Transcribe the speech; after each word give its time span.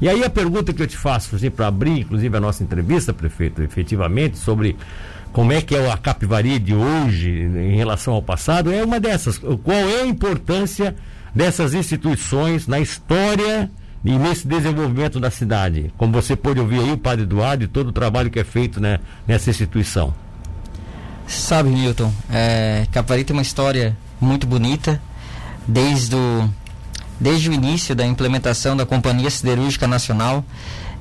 E 0.00 0.08
aí 0.08 0.24
a 0.24 0.30
pergunta 0.30 0.72
que 0.72 0.82
eu 0.82 0.86
te 0.86 0.96
faço, 0.96 1.36
assim, 1.36 1.50
para 1.50 1.66
abrir, 1.66 2.00
inclusive, 2.00 2.34
a 2.34 2.40
nossa 2.40 2.62
entrevista, 2.62 3.12
prefeito, 3.12 3.62
efetivamente, 3.62 4.38
sobre 4.38 4.76
como 5.32 5.52
é 5.52 5.60
que 5.60 5.76
é 5.76 5.90
a 5.90 5.96
Capivari 5.96 6.58
de 6.58 6.74
hoje 6.74 7.30
em 7.30 7.76
relação 7.76 8.14
ao 8.14 8.22
passado, 8.22 8.72
é 8.72 8.82
uma 8.82 8.98
dessas. 8.98 9.38
Qual 9.38 9.76
é 9.76 10.02
a 10.02 10.06
importância 10.06 10.96
dessas 11.34 11.74
instituições 11.74 12.66
na 12.66 12.80
história 12.80 13.70
e 14.04 14.18
nesse 14.18 14.48
desenvolvimento 14.48 15.20
da 15.20 15.30
cidade? 15.30 15.92
Como 15.96 16.12
você 16.12 16.34
pôde 16.34 16.58
ouvir 16.58 16.80
aí 16.80 16.92
o 16.92 16.98
Padre 16.98 17.24
Eduardo 17.24 17.64
e 17.64 17.68
todo 17.68 17.88
o 17.88 17.92
trabalho 17.92 18.30
que 18.30 18.40
é 18.40 18.44
feito 18.44 18.80
né, 18.80 18.98
nessa 19.26 19.50
instituição. 19.50 20.14
Sabe, 21.26 21.68
Milton, 21.68 22.12
é, 22.28 22.86
Capivari 22.90 23.22
tem 23.22 23.36
uma 23.36 23.42
história 23.42 23.96
muito 24.20 24.48
bonita, 24.48 25.00
desde 25.68 26.16
o, 26.16 26.50
desde 27.20 27.50
o 27.50 27.52
início 27.52 27.94
da 27.94 28.06
implementação 28.06 28.76
da 28.76 28.86
Companhia 28.86 29.30
Siderúrgica 29.30 29.86
Nacional. 29.86 30.42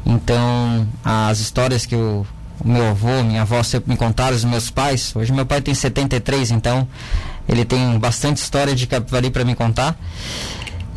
Então, 0.06 0.88
as 1.04 1.40
histórias 1.40 1.86
que 1.86 1.96
o, 1.96 2.26
o 2.60 2.68
meu 2.68 2.90
avô, 2.90 3.24
minha 3.24 3.44
avó 3.44 3.64
sempre 3.64 3.92
me 3.92 3.98
contaram, 3.98 4.36
os 4.36 4.44
meus 4.44 4.70
pais. 4.70 5.16
Hoje 5.16 5.32
meu 5.32 5.46
pai 5.46 5.62
tem 5.62 5.74
73, 5.74 6.52
então 6.52 6.88
ele 7.48 7.66
tem 7.66 7.98
bastante 7.98 8.38
história 8.38 8.76
de 8.76 8.86
Capivari 8.86 9.32
para 9.32 9.44
me 9.44 9.56
contar. 9.56 9.98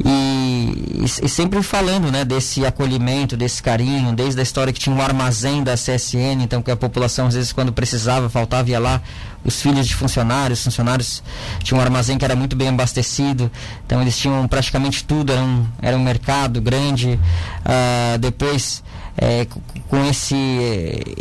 E, 0.01 1.05
e, 1.05 1.29
sempre 1.29 1.63
falando 1.63 2.11
né, 2.11 2.25
desse 2.25 2.65
acolhimento, 2.65 3.37
desse 3.37 3.63
carinho, 3.63 4.15
desde 4.15 4.41
a 4.41 4.43
história 4.43 4.73
que 4.73 4.81
tinha 4.81 4.95
um 4.95 5.01
armazém 5.01 5.63
da 5.63 5.75
CSN, 5.75 6.43
então 6.43 6.63
que 6.63 6.71
a 6.71 6.77
população 6.77 7.27
às 7.27 7.35
vezes 7.35 7.53
quando 7.53 7.73
precisava, 7.73 8.29
faltava, 8.29 8.71
ia 8.71 8.79
lá, 8.79 9.03
os 9.45 9.61
filhos 9.61 9.87
de 9.87 9.95
funcionários, 9.95 10.65
funcionários 10.65 11.23
tinham 11.63 11.79
um 11.79 11.83
armazém 11.83 12.17
que 12.17 12.25
era 12.25 12.35
muito 12.35 12.57
bem 12.57 12.69
abastecido, 12.69 13.51
então 13.85 14.01
eles 14.01 14.17
tinham 14.17 14.49
praticamente 14.49 15.05
tudo, 15.05 15.33
era 15.33 15.43
um, 15.43 15.67
era 15.81 15.97
um 15.97 16.03
mercado 16.03 16.61
grande. 16.61 17.19
Uh, 17.65 18.19
depois, 18.19 18.83
é, 19.17 19.47
com 19.89 20.05
esse, 20.07 20.37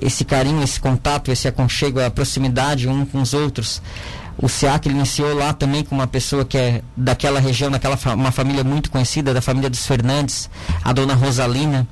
esse 0.01 0.23
carinho, 0.23 0.63
esse 0.63 0.79
contato, 0.79 1.31
esse 1.31 1.47
aconchego, 1.47 1.99
a 1.99 2.09
proximidade 2.09 2.87
um 2.87 3.05
com 3.05 3.21
os 3.21 3.33
outros, 3.33 3.81
o 4.37 4.47
SEAC 4.47 4.89
iniciou 4.89 5.33
lá 5.35 5.53
também 5.53 5.83
com 5.83 5.95
uma 5.95 6.07
pessoa 6.07 6.43
que 6.43 6.57
é 6.57 6.81
daquela 6.95 7.39
região, 7.39 7.69
daquela 7.69 7.97
fa 7.97 8.13
uma 8.13 8.31
família 8.31 8.63
muito 8.63 8.89
conhecida, 8.89 9.33
da 9.33 9.41
família 9.41 9.69
dos 9.69 9.85
Fernandes, 9.85 10.49
a 10.83 10.91
dona 10.91 11.13
Rosalina, 11.13 11.87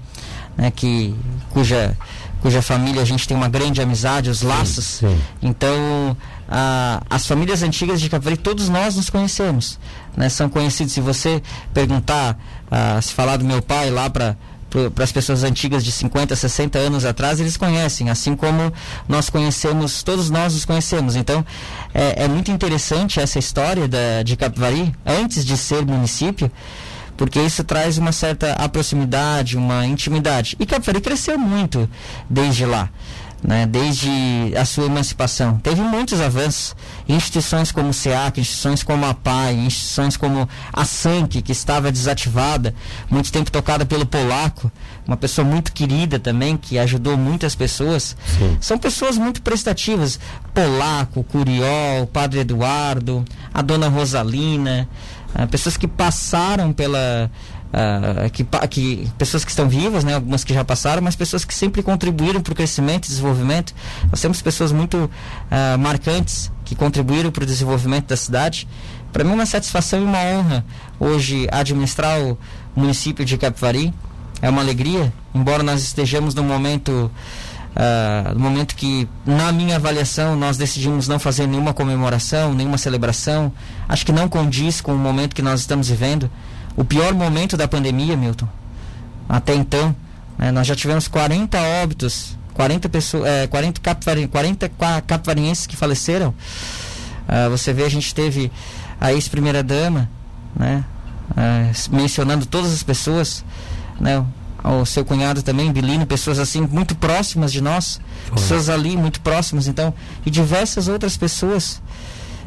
né, 0.57 0.71
que, 0.71 1.15
cuja, 1.51 1.95
cuja 2.41 2.61
família 2.61 3.01
a 3.01 3.05
gente 3.05 3.27
tem 3.27 3.35
uma 3.35 3.47
grande 3.47 3.81
amizade, 3.81 4.29
os 4.29 4.41
laços. 4.41 4.85
Sim, 4.85 5.09
sim. 5.09 5.21
Então, 5.41 6.17
a, 6.47 7.01
as 7.09 7.27
famílias 7.27 7.61
antigas 7.61 8.01
de 8.01 8.09
Capivari, 8.09 8.37
todos 8.37 8.67
nós 8.67 8.95
nos 8.95 9.09
conhecemos. 9.09 9.79
Né, 10.17 10.27
são 10.27 10.49
conhecidos. 10.49 10.93
Se 10.93 11.01
você 11.01 11.41
perguntar, 11.73 12.37
a, 12.69 13.01
se 13.01 13.13
falar 13.13 13.37
do 13.37 13.45
meu 13.45 13.61
pai 13.61 13.89
lá 13.89 14.09
para 14.09 14.35
para 14.69 15.03
as 15.03 15.11
pessoas 15.11 15.43
antigas 15.43 15.83
de 15.83 15.91
50, 15.91 16.35
60 16.35 16.77
anos 16.77 17.05
atrás, 17.05 17.39
eles 17.39 17.57
conhecem, 17.57 18.09
assim 18.09 18.35
como 18.35 18.71
nós 19.07 19.29
conhecemos, 19.29 20.03
todos 20.03 20.29
nós 20.29 20.53
os 20.53 20.65
conhecemos. 20.65 21.15
Então, 21.15 21.45
é, 21.93 22.25
é 22.25 22.27
muito 22.27 22.51
interessante 22.51 23.19
essa 23.19 23.39
história 23.39 23.87
da, 23.87 24.23
de 24.23 24.35
Capivari, 24.35 24.93
antes 25.05 25.43
de 25.43 25.57
ser 25.57 25.85
município, 25.85 26.51
porque 27.17 27.39
isso 27.41 27.63
traz 27.63 27.97
uma 27.97 28.11
certa 28.11 28.55
proximidade, 28.69 29.57
uma 29.57 29.85
intimidade. 29.85 30.55
E 30.59 30.65
Capivari 30.65 31.01
cresceu 31.01 31.37
muito 31.37 31.89
desde 32.29 32.65
lá 32.65 32.89
né, 33.43 33.65
desde 33.65 34.09
a 34.57 34.65
sua 34.65 34.85
emancipação. 34.85 35.57
Teve 35.59 35.81
muitos 35.81 36.19
avanços. 36.19 36.75
Instituições 37.07 37.71
como 37.71 37.89
o 37.89 37.93
SEAC, 37.93 38.39
instituições 38.39 38.83
como 38.83 39.05
a 39.05 39.13
PAI, 39.13 39.55
instituições 39.55 40.17
como 40.17 40.47
a 40.71 40.85
SANC, 40.85 41.41
que 41.41 41.51
estava 41.51 41.91
desativada, 41.91 42.73
muito 43.09 43.31
tempo 43.31 43.51
tocada 43.51 43.85
pelo 43.85 44.05
Polaco, 44.05 44.71
uma 45.07 45.17
pessoa 45.17 45.45
muito 45.45 45.71
querida 45.71 46.19
também, 46.19 46.57
que 46.57 46.77
ajudou 46.77 47.17
muitas 47.17 47.55
pessoas. 47.55 48.15
Sim. 48.37 48.57
São 48.59 48.77
pessoas 48.77 49.17
muito 49.17 49.41
prestativas. 49.41 50.19
Polaco, 50.53 51.23
Curiol, 51.23 52.07
Padre 52.11 52.41
Eduardo, 52.41 53.25
a 53.53 53.61
Dona 53.61 53.87
Rosalina, 53.87 54.87
ah, 55.33 55.47
pessoas 55.47 55.77
que 55.77 55.87
passaram 55.87 56.73
pela 56.73 57.29
uh, 57.69 58.29
que, 58.29 58.45
que, 58.69 59.11
pessoas 59.17 59.43
que 59.43 59.51
estão 59.51 59.67
vivas, 59.67 60.03
né, 60.03 60.15
algumas 60.15 60.43
que 60.43 60.53
já 60.53 60.63
passaram, 60.63 61.01
mas 61.01 61.15
pessoas 61.15 61.45
que 61.45 61.53
sempre 61.53 61.81
contribuíram 61.81 62.41
para 62.41 62.51
o 62.51 62.55
crescimento 62.55 63.05
e 63.05 63.09
desenvolvimento. 63.09 63.73
Nós 64.09 64.21
temos 64.21 64.41
pessoas 64.41 64.71
muito 64.71 64.97
uh, 64.97 65.77
marcantes 65.79 66.51
que 66.65 66.75
contribuíram 66.75 67.31
para 67.31 67.43
o 67.43 67.45
desenvolvimento 67.45 68.07
da 68.07 68.17
cidade. 68.17 68.67
Para 69.11 69.23
mim 69.23 69.31
é 69.31 69.35
uma 69.35 69.45
satisfação 69.45 69.99
e 69.99 70.03
uma 70.03 70.19
honra 70.19 70.65
hoje 70.99 71.47
administrar 71.51 72.19
o 72.19 72.37
município 72.75 73.25
de 73.25 73.37
Capivari. 73.37 73.93
É 74.41 74.49
uma 74.49 74.61
alegria, 74.61 75.11
embora 75.33 75.63
nós 75.63 75.81
estejamos 75.81 76.33
num 76.33 76.43
momento 76.43 77.11
Uh, 77.69 78.33
no 78.33 78.39
momento 78.41 78.75
que, 78.75 79.07
na 79.25 79.51
minha 79.51 79.75
avaliação, 79.75 80.35
nós 80.35 80.57
decidimos 80.57 81.07
não 81.07 81.19
fazer 81.19 81.47
nenhuma 81.47 81.71
comemoração, 81.71 82.53
nenhuma 82.53 82.79
celebração, 82.79 83.53
acho 83.87 84.05
que 84.05 84.11
não 84.11 84.27
condiz 84.27 84.81
com 84.81 84.93
o 84.93 84.97
momento 84.97 85.35
que 85.35 85.41
nós 85.41 85.61
estamos 85.61 85.87
vivendo 85.87 86.29
o 86.79 86.85
pior 86.85 87.13
momento 87.13 87.57
da 87.57 87.67
pandemia, 87.67 88.15
Milton. 88.15 88.47
Até 89.27 89.53
então, 89.53 89.93
né, 90.37 90.49
nós 90.49 90.65
já 90.65 90.73
tivemos 90.73 91.09
40 91.09 91.59
óbitos, 91.83 92.37
40 92.53 92.87
pessoas, 92.87 93.25
é, 93.27 93.47
40, 93.47 93.81
capvari, 93.81 94.29
40 94.29 94.71
capivarienses 95.05 95.67
que 95.67 95.75
faleceram. 95.75 96.29
Uh, 97.27 97.49
você 97.49 97.73
vê, 97.73 97.83
a 97.83 97.89
gente 97.89 98.15
teve 98.15 98.49
a 98.99 99.11
ex-primeira 99.11 99.61
dama, 99.61 100.09
né, 100.55 100.85
uh, 101.31 101.95
mencionando 101.95 102.45
todas 102.45 102.71
as 102.71 102.81
pessoas, 102.81 103.43
né, 103.99 104.23
o 104.63 104.85
seu 104.85 105.03
cunhado 105.03 105.43
também, 105.43 105.73
Bilino, 105.73 106.07
pessoas 106.07 106.39
assim 106.39 106.61
muito 106.61 106.95
próximas 106.95 107.51
de 107.51 107.59
nós, 107.59 107.99
Foi. 108.27 108.37
pessoas 108.37 108.69
ali 108.69 108.95
muito 108.95 109.19
próximas, 109.19 109.67
então, 109.67 109.93
e 110.25 110.31
diversas 110.31 110.87
outras 110.87 111.17
pessoas 111.17 111.81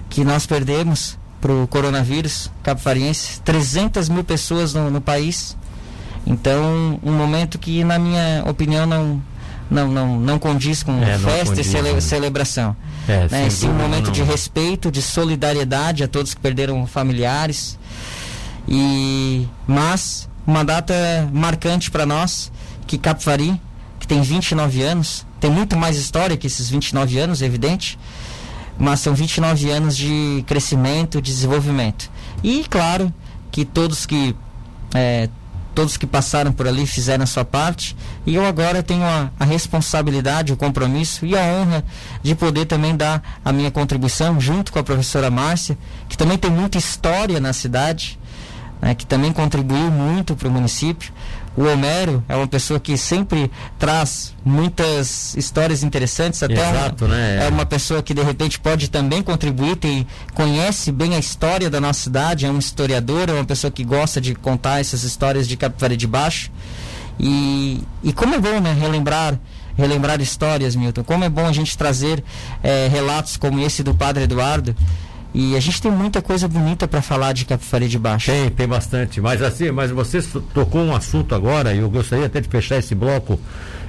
que 0.08 0.24
nós 0.24 0.46
perdemos 0.46 1.18
para 1.42 1.52
o 1.52 1.66
coronavírus 1.66 2.48
capifariense, 2.62 3.40
300 3.40 4.08
mil 4.08 4.22
pessoas 4.22 4.72
no, 4.72 4.88
no, 4.88 5.00
país. 5.00 5.56
Então, 6.24 7.00
um 7.02 7.12
momento 7.12 7.58
que, 7.58 7.82
na 7.82 7.98
minha 7.98 8.44
opinião, 8.46 8.86
não, 8.86 9.20
não, 9.68 9.88
não, 9.88 10.20
não 10.20 10.38
condiz 10.38 10.84
com 10.84 11.02
é, 11.02 11.18
festa 11.18 11.46
condiz, 11.46 11.66
e 11.66 11.70
cele, 11.70 12.00
celebração. 12.00 12.76
É, 13.08 13.26
né? 13.28 13.50
Sim, 13.50 13.70
um 13.70 13.74
momento 13.74 14.06
não. 14.06 14.12
de 14.12 14.22
respeito, 14.22 14.88
de 14.88 15.02
solidariedade 15.02 16.04
a 16.04 16.08
todos 16.08 16.32
que 16.32 16.40
perderam 16.40 16.86
familiares. 16.86 17.76
E, 18.68 19.44
mas, 19.66 20.28
uma 20.46 20.64
data 20.64 20.94
marcante 21.32 21.90
para 21.90 22.06
nós, 22.06 22.52
que 22.86 22.96
Capivari, 22.96 23.60
que 23.98 24.06
tem 24.06 24.22
29 24.22 24.80
anos, 24.80 25.26
tem 25.40 25.50
muito 25.50 25.76
mais 25.76 25.96
história 25.96 26.36
que 26.36 26.46
esses 26.46 26.70
29 26.70 27.18
anos, 27.18 27.42
é 27.42 27.46
evidente 27.46 27.98
mas 28.78 29.00
são 29.00 29.14
29 29.14 29.70
anos 29.70 29.96
de 29.96 30.44
crescimento, 30.46 31.20
de 31.20 31.32
desenvolvimento. 31.32 32.10
E 32.42 32.64
claro 32.68 33.12
que 33.50 33.64
todos 33.64 34.06
que 34.06 34.34
é, 34.94 35.28
todos 35.74 35.96
que 35.96 36.06
passaram 36.06 36.52
por 36.52 36.66
ali 36.66 36.86
fizeram 36.86 37.24
a 37.24 37.26
sua 37.26 37.44
parte 37.44 37.96
e 38.26 38.34
eu 38.34 38.44
agora 38.44 38.82
tenho 38.82 39.04
a, 39.04 39.30
a, 39.38 39.44
responsabilidade, 39.44 40.52
o 40.52 40.56
compromisso 40.56 41.24
e 41.24 41.36
a 41.36 41.42
honra 41.42 41.84
de 42.22 42.34
poder 42.34 42.66
também 42.66 42.96
dar 42.96 43.40
a 43.44 43.52
minha 43.52 43.70
contribuição 43.70 44.40
junto 44.40 44.72
com 44.72 44.78
a 44.78 44.82
professora 44.82 45.30
Márcia, 45.30 45.78
que 46.08 46.16
também 46.16 46.38
tem 46.38 46.50
muita 46.50 46.78
história 46.78 47.40
na 47.40 47.52
cidade, 47.52 48.18
né, 48.80 48.94
que 48.94 49.06
também 49.06 49.32
contribuiu 49.32 49.90
muito 49.90 50.36
para 50.36 50.48
o 50.48 50.50
município. 50.50 51.12
O 51.56 51.64
Homero 51.64 52.24
é 52.28 52.34
uma 52.34 52.46
pessoa 52.46 52.80
que 52.80 52.96
sempre 52.96 53.50
traz 53.78 54.34
muitas 54.42 55.34
histórias 55.36 55.82
interessantes, 55.82 56.42
até 56.42 56.54
Exato, 56.54 57.04
uma, 57.04 57.14
né? 57.14 57.46
é 57.46 57.48
uma 57.48 57.66
pessoa 57.66 58.02
que 58.02 58.14
de 58.14 58.22
repente 58.22 58.58
pode 58.58 58.88
também 58.88 59.22
contribuir, 59.22 59.76
tem, 59.76 60.06
conhece 60.32 60.90
bem 60.90 61.14
a 61.14 61.18
história 61.18 61.68
da 61.68 61.80
nossa 61.80 62.00
cidade, 62.00 62.46
é 62.46 62.50
um 62.50 62.58
historiador, 62.58 63.28
é 63.28 63.32
uma 63.34 63.44
pessoa 63.44 63.70
que 63.70 63.84
gosta 63.84 64.20
de 64.20 64.34
contar 64.34 64.80
essas 64.80 65.02
histórias 65.02 65.46
de 65.46 65.56
Capivari 65.56 65.96
de 65.96 66.06
Baixo. 66.06 66.50
E, 67.20 67.82
e 68.02 68.12
como 68.12 68.34
é 68.34 68.38
bom 68.38 68.58
né, 68.58 68.72
relembrar 68.72 69.38
relembrar 69.76 70.20
histórias, 70.20 70.76
Milton. 70.76 71.02
Como 71.04 71.24
é 71.24 71.28
bom 71.28 71.46
a 71.46 71.52
gente 71.52 71.76
trazer 71.76 72.22
é, 72.62 72.88
relatos 72.88 73.36
como 73.36 73.60
esse 73.60 73.82
do 73.82 73.94
Padre 73.94 74.24
Eduardo. 74.24 74.74
E 75.34 75.56
a 75.56 75.60
gente 75.60 75.80
tem 75.80 75.90
muita 75.90 76.20
coisa 76.20 76.46
bonita 76.46 76.86
para 76.86 77.00
falar 77.00 77.32
de 77.32 77.46
Capivari 77.46 77.88
de 77.88 77.98
Baixo. 77.98 78.30
Tem, 78.30 78.50
tem 78.50 78.68
bastante. 78.68 79.20
Mas 79.20 79.40
assim, 79.40 79.70
mas 79.70 79.90
você 79.90 80.20
tocou 80.52 80.82
um 80.82 80.94
assunto 80.94 81.34
agora, 81.34 81.72
e 81.72 81.78
eu 81.78 81.88
gostaria 81.88 82.26
até 82.26 82.40
de 82.40 82.48
fechar 82.48 82.78
esse 82.78 82.94
bloco 82.94 83.40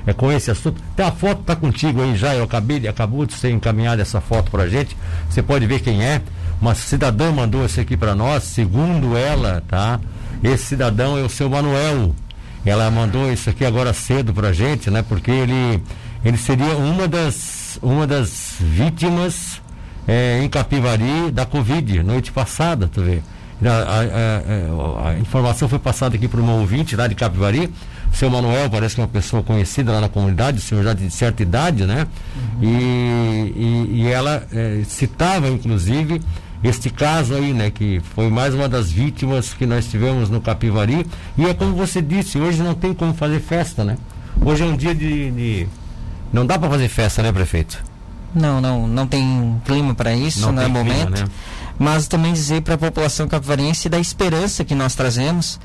é, 0.07 0.13
com 0.13 0.31
esse 0.31 0.49
assunto. 0.49 0.81
Tem 0.95 1.05
a 1.05 1.11
foto 1.11 1.43
tá 1.43 1.55
contigo 1.55 2.01
aí 2.01 2.15
já, 2.15 2.33
eu 2.33 2.45
acabei, 2.45 2.87
acabou 2.87 3.25
de 3.25 3.33
ser 3.33 3.51
encaminhada 3.51 4.01
essa 4.01 4.21
foto 4.21 4.49
pra 4.51 4.67
gente. 4.69 4.95
Você 5.29 5.43
pode 5.43 5.65
ver 5.65 5.81
quem 5.81 6.03
é. 6.03 6.21
Uma 6.61 6.75
cidadã 6.75 7.29
mandou 7.31 7.65
isso 7.65 7.81
aqui 7.81 7.97
para 7.97 8.15
nós, 8.15 8.43
segundo 8.43 9.17
ela, 9.17 9.61
tá? 9.67 9.99
Esse 10.41 10.65
cidadão 10.65 11.17
é 11.17 11.21
o 11.21 11.29
seu 11.29 11.49
Manuel. 11.49 12.15
Ela 12.65 12.89
mandou 12.89 13.31
isso 13.31 13.49
aqui 13.49 13.65
agora 13.65 13.91
cedo 13.91 14.33
pra 14.33 14.53
gente, 14.53 14.89
né? 14.89 15.03
Porque 15.03 15.29
ele, 15.29 15.83
ele 16.23 16.37
seria 16.37 16.77
uma 16.77 17.05
das, 17.05 17.77
uma 17.81 18.07
das 18.07 18.55
vítimas 18.59 19.61
é, 20.07 20.41
em 20.43 20.49
Capivari 20.49 21.31
da 21.31 21.45
Covid, 21.45 22.03
noite 22.03 22.31
passada, 22.31 22.89
tu 22.91 23.01
vê. 23.01 23.21
A, 23.65 23.69
a, 23.69 25.07
a, 25.07 25.09
a 25.11 25.19
informação 25.19 25.69
foi 25.69 25.79
passada 25.79 26.15
aqui 26.15 26.27
para 26.27 26.41
uma 26.41 26.53
ouvinte 26.53 26.95
lá 26.95 27.07
de 27.07 27.15
Capivari, 27.15 27.71
O 28.11 28.15
seu 28.15 28.29
Manuel 28.29 28.69
parece 28.69 28.95
que 28.95 29.01
é 29.01 29.03
uma 29.03 29.09
pessoa 29.09 29.41
conhecida 29.41 29.91
lá 29.91 30.01
na 30.01 30.09
comunidade, 30.09 30.57
o 30.57 30.61
senhor 30.61 30.83
já 30.83 30.93
de 30.93 31.09
certa 31.09 31.43
idade, 31.43 31.85
né? 31.85 32.05
Uhum. 32.35 32.63
E, 32.63 33.53
e, 33.55 34.01
e, 34.01 34.07
ela 34.07 34.45
é, 34.51 34.81
citava, 34.85 35.47
inclusive, 35.47 36.21
este 36.61 36.89
caso 36.89 37.35
aí, 37.35 37.53
né? 37.53 37.69
Que 37.69 38.01
foi 38.15 38.29
mais 38.29 38.53
uma 38.53 38.67
das 38.67 38.91
vítimas 38.91 39.53
que 39.53 39.65
nós 39.65 39.85
tivemos 39.85 40.29
no 40.29 40.41
Capivari. 40.41 41.05
E 41.37 41.45
é 41.45 41.53
como 41.53 41.73
você 41.73 42.01
disse, 42.01 42.37
hoje 42.37 42.61
não 42.61 42.73
tem 42.73 42.93
como 42.93 43.13
fazer 43.13 43.39
festa, 43.39 43.85
né? 43.85 43.97
Hoje 44.41 44.63
é 44.63 44.65
um 44.65 44.75
dia 44.75 44.93
de. 44.93 45.31
de... 45.31 45.67
Não 46.33 46.45
dá 46.45 46.59
para 46.59 46.69
fazer 46.69 46.89
festa, 46.89 47.21
né, 47.21 47.31
prefeito? 47.31 47.92
Não, 48.33 48.59
não, 48.59 48.87
não 48.87 49.07
tem 49.07 49.61
clima 49.65 49.93
para 49.93 50.13
isso, 50.13 50.41
não, 50.41 50.51
não 50.51 50.63
é 50.63 50.67
momento. 50.67 51.13
Clima, 51.13 51.27
né? 51.27 51.31
Mas 51.77 52.07
também 52.07 52.33
dizer 52.33 52.61
para 52.61 52.75
a 52.75 52.77
população 52.77 53.27
capivariense 53.27 53.89
da 53.89 53.99
esperança 53.99 54.63
que 54.63 54.75
nós 54.75 54.95
trazemos 54.95 55.59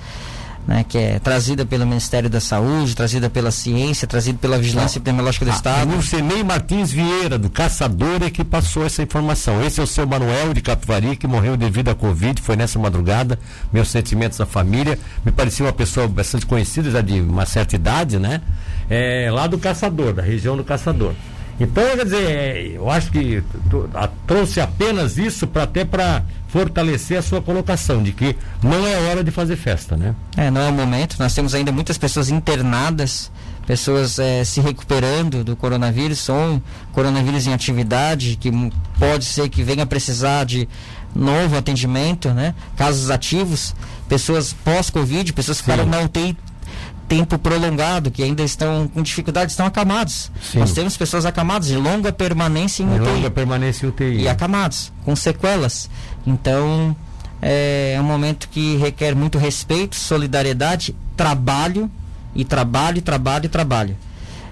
né, 0.69 0.85
que 0.87 0.99
é 0.99 1.19
trazida 1.19 1.65
pelo 1.65 1.87
Ministério 1.87 2.29
da 2.29 2.41
Saúde, 2.41 2.95
trazida 2.95 3.31
pela 3.31 3.51
ciência, 3.51 4.07
trazida 4.07 4.39
pela 4.39 4.59
Vigilância 4.59 4.99
Epidemiológica 4.99 5.47
do 5.47 5.51
Estado. 5.51 5.97
O 5.97 6.03
Senei 6.03 6.45
Martins 6.45 6.93
Vieira, 6.93 7.39
do 7.39 7.49
Caçador, 7.49 8.23
é 8.23 8.29
que 8.29 8.45
passou 8.45 8.85
essa 8.85 9.03
informação. 9.03 9.65
Esse 9.65 9.81
é 9.81 9.83
o 9.83 9.87
seu 9.87 10.07
Manuel 10.07 10.53
de 10.53 10.61
Capivari, 10.61 11.17
que 11.17 11.27
morreu 11.27 11.57
devido 11.57 11.89
à 11.89 11.95
Covid, 11.95 12.43
foi 12.43 12.55
nessa 12.55 12.79
madrugada. 12.79 13.39
Meus 13.73 13.89
sentimentos 13.89 14.39
à 14.43 14.45
família. 14.45 14.99
Me 15.25 15.33
parecia 15.33 15.65
uma 15.65 15.73
pessoa 15.73 16.07
bastante 16.07 16.45
conhecida, 16.45 16.91
já 16.91 17.01
de 17.01 17.19
uma 17.19 17.47
certa 17.47 17.75
idade, 17.75 18.19
né? 18.19 18.43
É, 18.91 19.31
lá 19.33 19.47
do 19.47 19.57
Caçador, 19.57 20.13
da 20.13 20.23
região 20.23 20.55
do 20.55 20.63
Caçador. 20.63 21.15
Então, 21.61 21.85
quer 21.97 22.05
dizer, 22.05 22.75
eu 22.75 22.89
acho 22.89 23.11
que 23.11 23.43
trouxe 24.27 24.61
apenas 24.61 25.19
isso 25.19 25.47
para 25.47 25.65
até 25.65 25.85
para 25.85 26.23
fortalecer 26.47 27.19
a 27.19 27.23
sua 27.23 27.43
colocação 27.43 28.03
de 28.03 28.13
que 28.13 28.37
não 28.63 28.87
é 28.87 28.97
hora 29.09 29.25
de 29.25 29.31
fazer 29.31 29.57
festa, 29.57 29.97
né? 29.97 30.15
É, 30.37 30.51
não 30.51 30.61
é 30.61 30.69
o 30.69 30.73
momento. 30.73 31.17
Nós 31.19 31.35
temos 31.35 31.55
ainda 31.55 31.73
muitas 31.73 31.99
pessoas 31.99 32.31
internadas, 32.31 33.31
pessoas 33.67 34.19
é, 34.19 34.45
se 34.45 34.61
recuperando 34.61 35.43
do 35.43 35.57
coronavírus, 35.57 36.29
ou 36.29 36.63
coronavírus 36.93 37.47
em 37.47 37.53
atividade, 37.53 38.37
que 38.37 38.51
pode 38.99 39.25
ser 39.25 39.49
que 39.49 39.63
venha 39.63 39.85
precisar 39.85 40.45
de 40.45 40.69
novo 41.15 41.57
atendimento, 41.57 42.31
né? 42.31 42.55
Casos 42.77 43.11
ativos, 43.11 43.75
pessoas 44.09 44.53
pós-Covid, 44.53 45.33
pessoas 45.33 45.59
que 45.59 45.65
ficaram 45.65 45.87
na 45.87 46.01
UTI 46.01 46.37
tempo 47.09 47.39
prolongado, 47.39 48.11
que 48.11 48.23
ainda 48.23 48.43
estão 48.43 48.87
com 48.87 49.03
dificuldade, 49.03 49.51
estão 49.51 49.67
acamados. 49.67 50.31
Sim. 50.43 50.59
Nós 50.59 50.73
temos 50.73 50.97
pessoas 50.97 51.25
acamadas 51.25 51.69
de 51.69 51.77
longa 51.77 52.13
permanência 52.13 52.83
em 52.83 52.95
UTI. 52.95 53.09
Longa 53.09 53.31
permanência 53.31 53.87
em 53.87 53.89
UTI. 53.89 54.21
E 54.23 54.29
acamados, 54.29 54.93
com 55.05 55.17
sequelas. 55.17 55.89
Então, 56.27 56.95
é, 57.41 57.95
é 57.97 58.01
um 58.01 58.05
momento 58.05 58.49
que 58.49 58.77
requer 58.77 59.15
muito 59.15 59.39
respeito, 59.39 59.97
solidariedade, 59.97 60.95
trabalho, 61.17 61.91
e 62.35 62.45
trabalho, 62.45 63.03
trabalho 63.03 63.47
e 63.47 63.49
trabalho. 63.49 63.97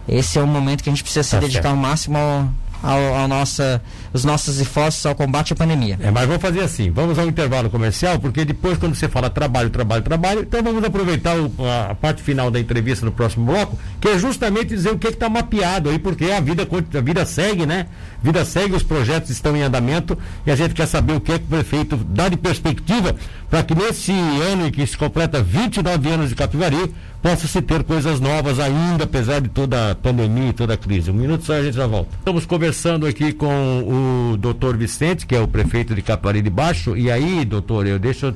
Esse 0.09 0.39
é 0.39 0.43
o 0.43 0.47
momento 0.47 0.83
que 0.83 0.89
a 0.89 0.93
gente 0.93 1.03
precisa 1.03 1.23
se 1.23 1.31
tá 1.31 1.39
dedicar 1.39 1.63
certo. 1.63 1.75
ao 1.75 1.77
máximo 1.77 2.19
ao, 2.19 2.51
ao, 2.83 3.15
ao 3.15 3.29
nossa, 3.29 3.83
os 4.17 4.25
nossos 4.25 4.59
esforços 4.59 5.05
ao 5.07 5.15
combate 5.15 5.53
à 5.53 5.57
pandemia. 5.57 5.99
É, 6.01 6.11
mas 6.11 6.27
vamos 6.27 6.43
fazer 6.43 6.61
assim, 6.61 6.91
vamos 6.91 7.19
ao 7.19 7.27
intervalo 7.27 7.71
comercial, 7.71 8.19
porque 8.19 8.45
depois 8.45 8.79
quando 8.79 8.95
você 8.95 9.09
fala 9.09 9.29
trabalho, 9.31 9.71
trabalho, 9.71 10.03
trabalho, 10.03 10.41
então 10.41 10.63
vamos 10.63 10.83
aproveitar 10.83 11.37
o, 11.37 11.53
a, 11.61 11.91
a, 11.91 11.95
parte 11.95 12.23
final 12.23 12.51
da 12.51 12.59
entrevista 12.59 13.05
no 13.05 13.13
próximo 13.13 13.45
bloco, 13.45 13.79
que 14.01 14.09
é 14.09 14.19
justamente 14.19 14.69
dizer 14.69 14.91
o 14.91 14.99
que 14.99 15.09
está 15.09 15.29
mapeado 15.29 15.91
aí, 15.91 15.99
porque 15.99 16.25
a 16.31 16.41
vida, 16.41 16.67
a 16.67 17.01
vida 17.01 17.27
segue, 17.27 17.67
né? 17.67 17.87
A 18.21 18.25
vida 18.25 18.45
segue, 18.45 18.75
os 18.75 18.83
projetos 18.83 19.31
estão 19.31 19.57
em 19.57 19.63
andamento 19.63 20.19
e 20.47 20.51
a 20.51 20.57
gente 20.57 20.75
quer 20.75 20.87
saber 20.87 21.13
o 21.13 21.21
que 21.21 21.33
é 21.33 21.39
que 21.39 21.45
o 21.45 21.49
prefeito 21.49 21.97
dá 21.97 22.29
de 22.29 22.37
perspectiva 22.37 23.15
para 23.51 23.63
que 23.63 23.75
nesse 23.75 24.13
ano 24.13 24.67
em 24.67 24.71
que 24.71 24.85
se 24.87 24.97
completa 24.97 25.43
29 25.43 26.09
anos 26.11 26.29
de 26.31 26.35
Capivari, 26.35 26.93
possa 27.23 27.47
se 27.49 27.61
ter 27.61 27.83
coisas 27.83 28.21
novas 28.21 28.61
ainda, 28.61 29.05
apesar 29.05 29.41
de 29.41 29.49
toda 29.49 29.91
a 29.91 29.95
pandemia 29.95 30.51
e 30.51 30.53
toda 30.53 30.75
a 30.75 30.77
crise. 30.77 31.11
Um 31.11 31.15
minuto 31.15 31.45
só 31.45 31.55
a 31.55 31.63
gente 31.63 31.75
já 31.75 31.87
volta. 31.87 32.11
Estamos 32.19 32.47
conversando 32.47 33.07
aqui 33.07 33.33
com 33.33 33.47
o 33.47 34.06
doutor 34.39 34.77
Vicente, 34.77 35.27
que 35.27 35.35
é 35.35 35.41
o 35.41 35.49
prefeito 35.49 35.95
de 35.95 36.03
Capivari 36.03 36.43
de 36.43 36.51
Baixo, 36.51 36.97
e 36.97 37.11
aí, 37.11 37.45
doutor, 37.45 37.87
eu 37.87 37.99
deixo 37.99 38.35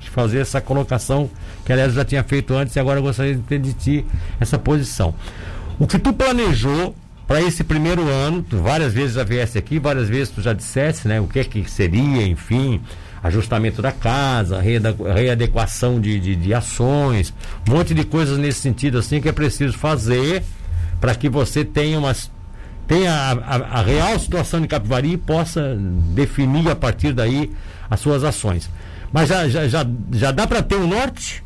de 0.00 0.10
fazer 0.10 0.40
essa 0.40 0.60
colocação, 0.60 1.30
que 1.64 1.72
aliás 1.72 1.90
eu 1.90 1.96
já 1.96 2.04
tinha 2.04 2.24
feito 2.24 2.54
antes 2.54 2.74
e 2.74 2.80
agora 2.80 2.98
eu 2.98 3.02
gostaria 3.02 3.34
de 3.34 3.42
ter 3.42 3.58
de 3.58 3.72
ti 3.72 4.04
essa 4.40 4.58
posição. 4.58 5.14
O 5.78 5.86
que 5.86 5.98
tu 5.98 6.12
planejou 6.12 6.94
para 7.26 7.40
esse 7.40 7.64
primeiro 7.64 8.08
ano, 8.08 8.42
tu 8.42 8.58
várias 8.58 8.92
vezes 8.92 9.14
já 9.14 9.24
viesse 9.24 9.56
aqui, 9.56 9.78
várias 9.78 10.08
vezes 10.08 10.30
tu 10.30 10.42
já 10.42 10.52
dissesse, 10.52 11.06
né, 11.06 11.20
o 11.20 11.26
que 11.26 11.38
é 11.38 11.44
que 11.44 11.68
seria, 11.70 12.26
enfim, 12.26 12.80
ajustamento 13.22 13.80
da 13.80 13.92
casa, 13.92 14.60
readequação 14.60 16.00
de, 16.00 16.18
de, 16.18 16.34
de 16.34 16.52
ações, 16.52 17.32
um 17.68 17.74
monte 17.74 17.94
de 17.94 18.04
coisas 18.04 18.36
nesse 18.36 18.60
sentido 18.60 18.98
assim 18.98 19.20
que 19.20 19.28
é 19.28 19.32
preciso 19.32 19.78
fazer 19.78 20.42
para 21.00 21.14
que 21.14 21.28
você 21.28 21.64
tenha 21.64 21.98
umas 21.98 22.30
tenha 22.86 23.12
a, 23.12 23.78
a, 23.78 23.82
real 23.82 24.18
situação 24.18 24.60
de 24.60 24.68
Capivari 24.68 25.12
e 25.12 25.16
possa 25.16 25.76
definir 26.14 26.70
a 26.70 26.76
partir 26.76 27.12
daí 27.12 27.50
as 27.88 28.00
suas 28.00 28.24
ações. 28.24 28.68
Mas 29.12 29.28
já, 29.28 29.48
já, 29.48 29.68
já, 29.68 29.86
já 30.12 30.32
dá 30.32 30.46
para 30.46 30.62
ter 30.62 30.76
um 30.76 30.86
norte? 30.86 31.42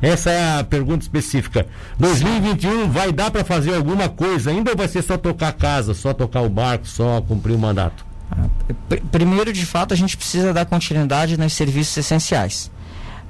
Essa 0.00 0.30
é 0.30 0.58
a 0.58 0.64
pergunta 0.64 1.02
específica. 1.02 1.66
2021 1.98 2.90
vai 2.90 3.12
dar 3.12 3.30
para 3.30 3.44
fazer 3.44 3.74
alguma 3.74 4.08
coisa 4.08 4.50
ainda 4.50 4.70
ou 4.72 4.76
vai 4.76 4.88
ser 4.88 5.02
só 5.02 5.16
tocar 5.16 5.52
casa, 5.52 5.94
só 5.94 6.12
tocar 6.12 6.42
o 6.42 6.50
barco, 6.50 6.86
só 6.86 7.20
cumprir 7.22 7.54
o 7.54 7.58
mandato? 7.58 8.04
Primeiro, 9.10 9.52
de 9.52 9.64
fato, 9.64 9.94
a 9.94 9.96
gente 9.96 10.16
precisa 10.16 10.52
dar 10.52 10.66
continuidade 10.66 11.38
nos 11.38 11.52
serviços 11.52 11.96
essenciais. 11.96 12.70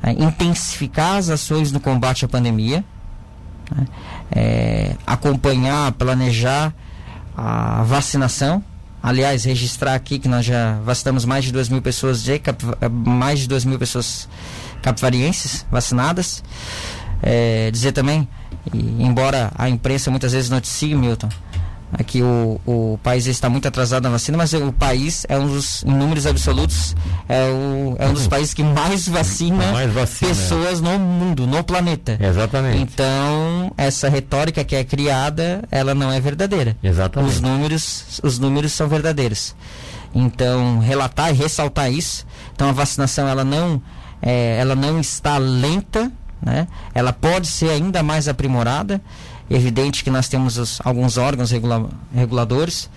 É, 0.03 0.11
intensificar 0.13 1.17
as 1.17 1.29
ações 1.29 1.71
no 1.71 1.81
combate 1.81 2.25
à 2.25 2.29
pandemia, 2.29 2.85
né? 3.75 3.87
é, 4.31 4.97
acompanhar, 5.07 5.93
planejar 5.93 6.75
a 7.37 7.83
vacinação. 7.83 8.65
Aliás, 9.03 9.45
registrar 9.45 9.95
aqui 9.95 10.19
que 10.19 10.27
nós 10.27 10.45
já 10.45 10.79
vacinamos 10.85 11.25
mais 11.25 11.45
de 11.45 11.53
2 11.53 11.69
mil 11.69 11.83
pessoas, 11.83 12.23
de, 12.23 12.41
mais 12.91 13.41
de 13.41 13.49
2 13.49 13.65
mil 13.65 13.79
pessoas 13.79 14.29
capivarienses 14.83 15.67
vacinadas. 15.71 16.43
É, 17.23 17.71
dizer 17.71 17.93
também, 17.93 18.29
embora 18.75 19.53
a 19.57 19.69
imprensa 19.69 20.11
muitas 20.11 20.33
vezes 20.33 20.51
noticie, 20.51 20.95
Milton, 20.95 21.29
Aqui 21.99 22.23
o, 22.23 22.61
o 22.67 22.99
país 23.03 23.27
está 23.27 23.49
muito 23.49 23.67
atrasado 23.67 24.03
na 24.03 24.11
vacina, 24.11 24.37
mas 24.37 24.53
o 24.53 24.71
país 24.71 25.25
é 25.31 25.39
um 25.39 25.47
dos, 25.47 25.83
em 25.83 25.91
números 25.91 26.27
absolutos, 26.27 26.95
é, 27.27 27.49
o, 27.49 27.97
é 27.99 28.07
um 28.07 28.13
dos 28.13 28.29
países 28.29 28.53
que 28.53 28.63
mais 28.63 29.09
vacina, 29.09 29.73
mais 29.73 29.91
vacina 29.91 30.29
pessoas 30.29 30.81
é. 30.81 30.83
no 30.83 30.99
mundo, 30.99 31.47
no 31.47 31.65
planeta. 31.65 32.19
Exatamente. 32.21 32.83
Então, 32.83 33.73
essa 33.79 34.11
retórica 34.11 34.63
que 34.63 34.77
é 34.77 34.85
criada, 34.85 35.63
ela 35.71 35.95
não 35.95 36.13
é 36.13 36.21
verdadeira. 36.21 36.77
Exatamente. 36.83 37.33
Os 37.33 37.41
números, 37.41 38.21
os 38.23 38.39
números 38.39 38.73
são 38.73 38.89
verdadeiros. 38.89 39.55
Então, 40.15 40.79
relatar 40.79 41.31
e 41.31 41.33
ressaltar 41.33 41.91
isso. 41.91 42.27
Então, 42.55 42.69
a 42.69 42.73
vacinação, 42.73 43.27
ela 43.27 43.45
não, 43.45 43.81
é, 44.21 44.59
ela 44.59 44.75
não 44.75 45.01
está 45.01 45.39
lenta, 45.39 46.13
né? 46.43 46.69
Ela 46.95 47.13
pode 47.13 47.47
ser 47.47 47.71
ainda 47.71 48.03
mais 48.03 48.29
aprimorada 48.29 49.01
evidente 49.51 50.03
que 50.03 50.11
nós 50.11 50.29
temos 50.29 50.59
os, 50.59 50.81
alguns 50.85 51.17
órgãos 51.17 51.51
regula 51.51 51.89
reguladores, 52.15 52.91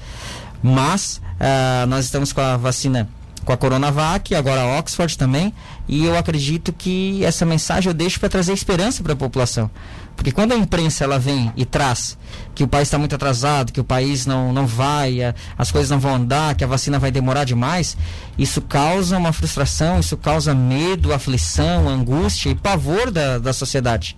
mas 0.61 1.21
uh, 1.39 1.85
nós 1.87 2.05
estamos 2.05 2.33
com 2.33 2.41
a 2.41 2.57
vacina 2.57 3.07
com 3.45 3.53
a 3.53 3.57
Coronavac, 3.57 4.35
agora 4.35 4.61
a 4.61 4.77
Oxford 4.77 5.17
também, 5.17 5.53
e 5.87 6.05
eu 6.05 6.17
acredito 6.17 6.71
que 6.71 7.23
essa 7.23 7.45
mensagem 7.45 7.89
eu 7.89 7.93
deixo 7.93 8.19
para 8.19 8.29
trazer 8.29 8.53
esperança 8.53 9.01
para 9.01 9.13
a 9.13 9.15
população. 9.15 9.71
Porque 10.15 10.31
quando 10.31 10.51
a 10.51 10.55
imprensa 10.55 11.05
ela 11.05 11.17
vem 11.17 11.51
e 11.55 11.63
traz 11.63 12.17
que 12.53 12.63
o 12.63 12.67
país 12.67 12.89
está 12.89 12.97
muito 12.97 13.15
atrasado, 13.15 13.71
que 13.71 13.79
o 13.79 13.83
país 13.83 14.25
não, 14.25 14.51
não 14.51 14.67
vai, 14.67 15.23
a, 15.23 15.33
as 15.57 15.71
coisas 15.71 15.89
não 15.89 15.99
vão 15.99 16.13
andar, 16.13 16.55
que 16.55 16.63
a 16.63 16.67
vacina 16.67 16.99
vai 16.99 17.09
demorar 17.09 17.45
demais, 17.45 17.95
isso 18.37 18.61
causa 18.61 19.17
uma 19.17 19.31
frustração, 19.31 19.99
isso 19.99 20.17
causa 20.17 20.53
medo, 20.53 21.13
aflição, 21.13 21.87
angústia 21.87 22.49
e 22.49 22.55
pavor 22.55 23.09
da, 23.09 23.39
da 23.39 23.53
sociedade. 23.53 24.17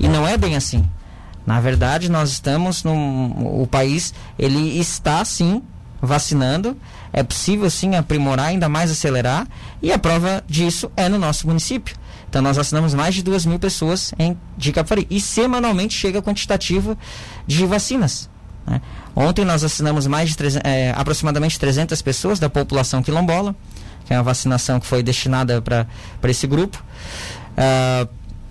E 0.00 0.08
não 0.08 0.26
é 0.26 0.38
bem 0.38 0.56
assim. 0.56 0.84
Na 1.46 1.60
verdade, 1.60 2.10
nós 2.10 2.30
estamos 2.30 2.82
num. 2.82 3.62
O 3.62 3.66
país 3.66 4.12
ele 4.38 4.78
está 4.78 5.24
sim 5.24 5.62
vacinando. 6.02 6.76
É 7.12 7.22
possível 7.22 7.70
sim 7.70 7.94
aprimorar, 7.94 8.48
ainda 8.48 8.68
mais 8.68 8.90
acelerar. 8.90 9.46
E 9.80 9.92
a 9.92 9.98
prova 9.98 10.42
disso 10.48 10.90
é 10.96 11.08
no 11.08 11.18
nosso 11.18 11.46
município. 11.46 11.96
Então 12.28 12.42
nós 12.42 12.56
vacinamos 12.56 12.92
mais 12.92 13.14
de 13.14 13.22
duas 13.22 13.46
mil 13.46 13.58
pessoas 13.58 14.12
em, 14.18 14.36
de 14.58 14.72
Capivari. 14.72 15.06
E 15.08 15.20
semanalmente 15.20 15.94
chega 15.94 16.18
a 16.18 16.22
quantitativa 16.22 16.98
de 17.46 17.64
vacinas. 17.64 18.28
Né? 18.66 18.82
Ontem 19.14 19.44
nós 19.44 19.62
vacinamos 19.62 20.06
mais 20.06 20.34
de 20.34 20.36
é, 20.64 20.92
aproximadamente 20.96 21.58
300 21.58 22.02
pessoas 22.02 22.38
da 22.38 22.50
população 22.50 23.02
quilombola, 23.02 23.54
que 24.04 24.12
é 24.12 24.16
uma 24.16 24.24
vacinação 24.24 24.80
que 24.80 24.86
foi 24.86 25.02
destinada 25.02 25.62
para 25.62 25.86
esse 26.24 26.46
grupo. 26.46 26.82
Uh, 27.56 28.08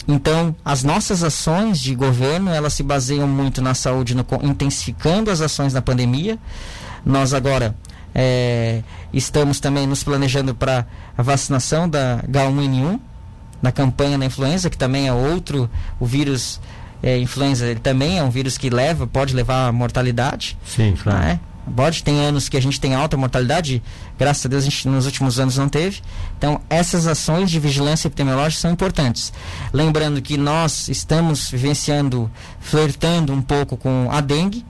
então, 0.08 0.56
as 0.64 0.84
nossas 0.84 1.24
ações 1.24 1.80
de 1.80 1.96
governo, 1.96 2.52
elas 2.52 2.74
se 2.74 2.84
baseiam 2.84 3.28
muito 3.28 3.62
na 3.62 3.74
saúde, 3.74 4.16
no, 4.16 4.26
intensificando 4.44 5.32
as 5.32 5.42
ações 5.42 5.74
na 5.74 5.82
pandemia. 5.82 6.38
Nós 7.04 7.34
agora 7.34 7.76
é, 8.14 8.84
estamos 9.12 9.60
também 9.60 9.88
nos 9.88 10.04
planejando 10.04 10.54
para 10.54 10.86
a 11.18 11.24
vacinação 11.24 11.90
da 11.90 12.24
H1N1, 12.30 13.00
na 13.62 13.72
campanha 13.72 14.18
da 14.18 14.26
influenza, 14.26 14.70
que 14.70 14.78
também 14.78 15.08
é 15.08 15.14
outro, 15.14 15.70
o 16.00 16.06
vírus 16.06 16.60
é, 17.02 17.18
influenza 17.18 17.66
ele 17.66 17.80
também 17.80 18.20
é 18.20 18.24
um 18.24 18.30
vírus 18.30 18.58
que 18.58 18.70
leva, 18.70 19.08
pode 19.08 19.36
levar 19.36 19.68
à 19.68 19.72
mortalidade. 19.72 20.58
Sim, 20.66 20.96
claro. 21.02 21.20
Né? 21.20 21.40
Pode, 21.74 22.04
tem 22.04 22.20
anos 22.20 22.48
que 22.48 22.58
a 22.58 22.62
gente 22.62 22.80
tem 22.80 22.94
alta 22.94 23.18
mortalidade, 23.18 23.82
graças 24.18 24.46
a 24.46 24.50
Deus 24.50 24.64
a 24.64 24.70
gente 24.70 24.88
nos 24.88 25.06
últimos 25.06 25.40
anos 25.40 25.58
não 25.58 25.68
teve. 25.68 26.02
Então, 26.38 26.62
essas 26.70 27.08
ações 27.08 27.50
de 27.50 27.60
vigilância 27.60 28.08
epidemiológica 28.08 28.62
são 28.62 28.72
importantes. 28.72 29.34
Lembrando 29.74 30.22
que 30.22 30.38
nós 30.38 30.88
estamos 30.90 31.50
vivenciando, 31.50 32.30
flertando 32.60 33.34
um 33.34 33.42
pouco 33.42 33.76
com 33.76 34.08
a 34.12 34.22
dengue 34.22 34.66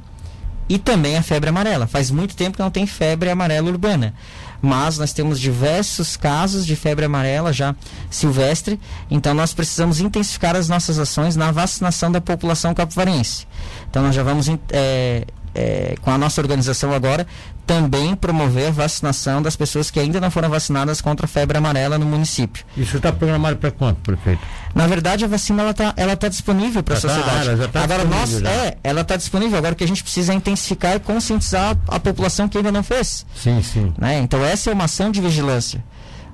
e 0.69 0.79
também 0.79 1.17
a 1.17 1.21
febre 1.21 1.49
amarela. 1.49 1.85
Faz 1.85 2.09
muito 2.09 2.35
tempo 2.35 2.57
que 2.57 2.63
não 2.63 2.71
tem 2.71 2.87
febre 2.87 3.29
amarela 3.29 3.69
urbana 3.69 4.13
mas 4.61 4.97
nós 4.97 5.13
temos 5.13 5.39
diversos 5.39 6.17
casos 6.17 6.65
de 6.65 6.75
febre 6.75 7.05
amarela 7.05 7.53
já 7.53 7.75
silvestre, 8.09 8.79
então 9.09 9.33
nós 9.33 9.53
precisamos 9.53 9.99
intensificar 9.99 10.55
as 10.55 10.67
nossas 10.67 10.97
ações 10.97 11.35
na 11.35 11.51
vacinação 11.51 12.11
da 12.11 12.19
população 12.19 12.73
capivarense. 12.73 13.47
Então 13.89 14.01
nós 14.01 14.15
já 14.15 14.23
vamos 14.23 14.47
é, 14.71 15.25
é, 15.55 15.95
com 16.01 16.11
a 16.11 16.17
nossa 16.17 16.41
organização 16.41 16.93
agora, 16.93 17.25
também 17.65 18.15
promover 18.15 18.67
a 18.67 18.71
vacinação 18.71 19.41
das 19.41 19.55
pessoas 19.55 19.89
que 19.89 19.99
ainda 19.99 20.19
não 20.19 20.29
foram 20.29 20.49
vacinadas 20.49 21.01
contra 21.01 21.25
a 21.25 21.29
febre 21.29 21.57
amarela 21.57 21.97
no 21.97 22.05
município. 22.05 22.63
Isso 22.77 22.97
está 22.97 23.11
programado 23.11 23.55
para 23.57 23.71
quanto, 23.71 24.01
prefeito? 24.01 24.41
Na 24.75 24.85
verdade, 24.85 25.23
a 25.25 25.27
vacina 25.27 25.61
ela 25.61 25.71
está 25.71 25.93
ela 25.95 26.15
tá 26.15 26.27
disponível 26.27 26.83
para 26.83 26.97
a 26.97 27.01
tá, 27.01 27.07
sociedade. 27.07 27.57
Tá, 27.57 27.67
tá 27.69 27.83
agora 27.83 28.03
nós 28.03 28.29
já. 28.31 28.49
é, 28.49 28.77
ela 28.83 29.01
está 29.01 29.15
disponível. 29.15 29.57
Agora 29.57 29.73
o 29.73 29.75
que 29.75 29.83
a 29.83 29.87
gente 29.87 30.03
precisa 30.03 30.33
é 30.33 30.35
intensificar 30.35 30.95
e 30.95 30.99
conscientizar 30.99 31.77
a, 31.87 31.95
a 31.95 31.99
população 31.99 32.47
que 32.47 32.57
ainda 32.57 32.71
não 32.71 32.83
fez. 32.83 33.25
Sim, 33.35 33.63
sim. 33.63 33.93
Né? 33.97 34.19
Então 34.19 34.43
essa 34.43 34.69
é 34.69 34.73
uma 34.73 34.83
ação 34.83 35.09
de 35.09 35.21
vigilância, 35.21 35.83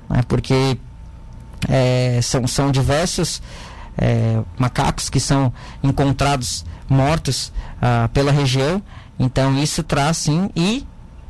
né? 0.10 0.22
porque 0.28 0.78
é, 1.70 2.20
são, 2.24 2.48
são 2.48 2.72
diversos 2.72 3.42
é, 3.98 4.42
macacos 4.58 5.10
que 5.10 5.20
são 5.20 5.54
encontrados 5.84 6.66
mortos 6.90 7.54
ah, 7.82 8.10
pela 8.14 8.32
região 8.32 8.82
então 9.22 9.56
isso 9.62 9.84
traz 9.84 10.18
sim 10.18 10.50
e 10.56 10.84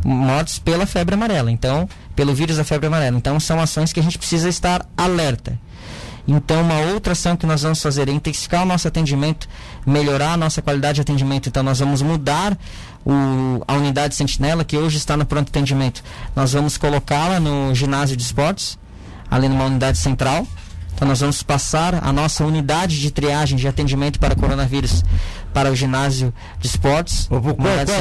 mortes 0.04 0.58
pela 0.58 0.86
febre 0.86 1.14
amarela. 1.14 1.52
Então, 1.52 1.88
pelo 2.16 2.34
vírus 2.34 2.56
da 2.56 2.64
febre 2.64 2.88
amarela. 2.88 3.18
Então 3.18 3.38
são 3.40 3.60
ações 3.60 3.92
que 3.92 4.00
a 4.00 4.04
gente 4.04 4.18
precisa 4.18 4.48
estar 4.48 4.86
alerta. 4.96 5.60
Então, 6.28 6.62
uma 6.62 6.80
outra 6.94 7.14
ação 7.14 7.36
que 7.36 7.46
nós 7.46 7.64
vamos 7.64 7.82
fazer 7.82 8.08
é 8.08 8.12
intensificar 8.12 8.62
o 8.62 8.66
nosso 8.66 8.88
atendimento, 8.88 9.50
melhorar 9.86 10.34
a 10.34 10.38
nossa 10.38 10.62
qualidade 10.62 10.96
de 10.96 11.02
atendimento. 11.02 11.50
Então, 11.50 11.64
nós 11.64 11.80
vamos 11.80 12.02
mudar 12.02 12.58
o, 13.04 13.64
a 13.68 13.74
unidade 13.74 14.16
sentinela, 14.16 14.64
que 14.64 14.78
hoje 14.78 14.98
está 14.98 15.18
no 15.18 15.26
pronto 15.26 15.50
atendimento. 15.50 16.04
Nós 16.36 16.54
vamos 16.54 16.78
colocá-la 16.78 17.40
no 17.40 17.74
ginásio 17.74 18.16
de 18.16 18.22
esportes, 18.22 18.78
ali 19.30 19.50
numa 19.50 19.66
unidade 19.66 19.98
central. 19.98 20.48
Então, 20.94 21.08
nós 21.08 21.20
vamos 21.20 21.42
passar 21.42 21.96
a 21.96 22.14
nossa 22.14 22.46
unidade 22.46 23.02
de 23.02 23.10
triagem 23.10 23.58
de 23.58 23.68
atendimento 23.68 24.20
para 24.20 24.36
coronavírus 24.36 25.04
para 25.53 25.72
o 25.72 25.75
ginásio 25.75 26.34
de 26.60 26.67
esportes. 26.67 27.27
Qual, 27.27 27.41
qual, 27.41 27.55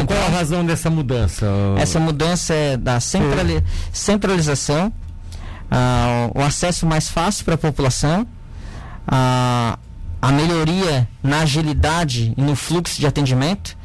qual, 0.06 0.26
a 0.26 0.28
razão 0.28 0.64
dessa 0.64 0.90
mudança? 0.90 1.46
Essa 1.78 1.98
mudança 1.98 2.54
é 2.54 2.76
da 2.76 3.00
centrali 3.00 3.62
centralização, 3.92 4.88
uh, 4.88 6.38
o 6.38 6.42
acesso 6.42 6.86
mais 6.86 7.08
fácil 7.08 7.44
para 7.44 7.54
a 7.54 7.58
população, 7.58 8.22
uh, 8.22 9.78
a 10.22 10.32
melhoria 10.32 11.08
na 11.22 11.40
agilidade 11.40 12.34
e 12.36 12.42
no 12.42 12.54
fluxo 12.54 13.00
de 13.00 13.06
atendimento. 13.06 13.78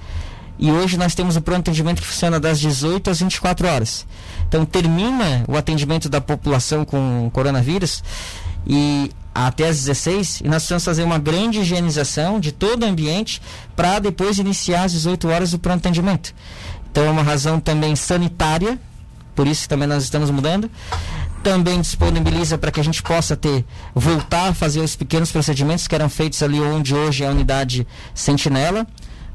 E 0.57 0.71
hoje 0.71 0.97
nós 0.97 1.13
temos 1.13 1.35
o 1.35 1.41
pronto 1.41 1.59
atendimento 1.59 2.01
que 2.01 2.07
funciona 2.07 2.39
das 2.39 2.59
18 2.59 3.09
às 3.09 3.19
24 3.19 3.67
horas. 3.67 4.05
Então 4.47 4.65
termina 4.65 5.43
o 5.47 5.57
atendimento 5.57 6.07
da 6.07 6.21
população 6.21 6.85
com 6.85 7.29
coronavírus 7.33 8.01
e 8.65 9.11
até 9.35 9.67
às 9.67 9.83
16 9.83 10.41
e 10.41 10.43
nós 10.45 10.63
precisamos 10.63 10.85
fazer 10.85 11.03
uma 11.03 11.19
grande 11.19 11.59
higienização 11.59 12.39
de 12.39 12.53
todo 12.53 12.83
o 12.83 12.85
ambiente 12.85 13.41
para 13.75 13.99
depois 13.99 14.39
iniciar 14.39 14.85
às 14.85 14.93
18 14.93 15.27
horas 15.27 15.53
o 15.53 15.59
pronto 15.59 15.79
atendimento. 15.79 16.33
Então 16.89 17.03
é 17.03 17.09
uma 17.09 17.21
razão 17.21 17.59
também 17.59 17.93
sanitária, 17.97 18.79
por 19.35 19.45
isso 19.45 19.63
que 19.63 19.67
também 19.67 19.87
nós 19.87 20.03
estamos 20.03 20.31
mudando. 20.31 20.71
Também 21.43 21.81
disponibiliza 21.81 22.57
para 22.57 22.71
que 22.71 22.79
a 22.79 22.83
gente 22.83 23.03
possa 23.03 23.35
ter, 23.35 23.65
voltar 23.93 24.47
a 24.47 24.53
fazer 24.53 24.79
os 24.79 24.95
pequenos 24.95 25.31
procedimentos 25.31 25.87
que 25.87 25.93
eram 25.93 26.09
feitos 26.09 26.41
ali 26.41 26.59
onde 26.59 26.95
hoje 26.95 27.23
é 27.23 27.27
a 27.27 27.31
unidade 27.31 27.85
sentinela 28.15 28.87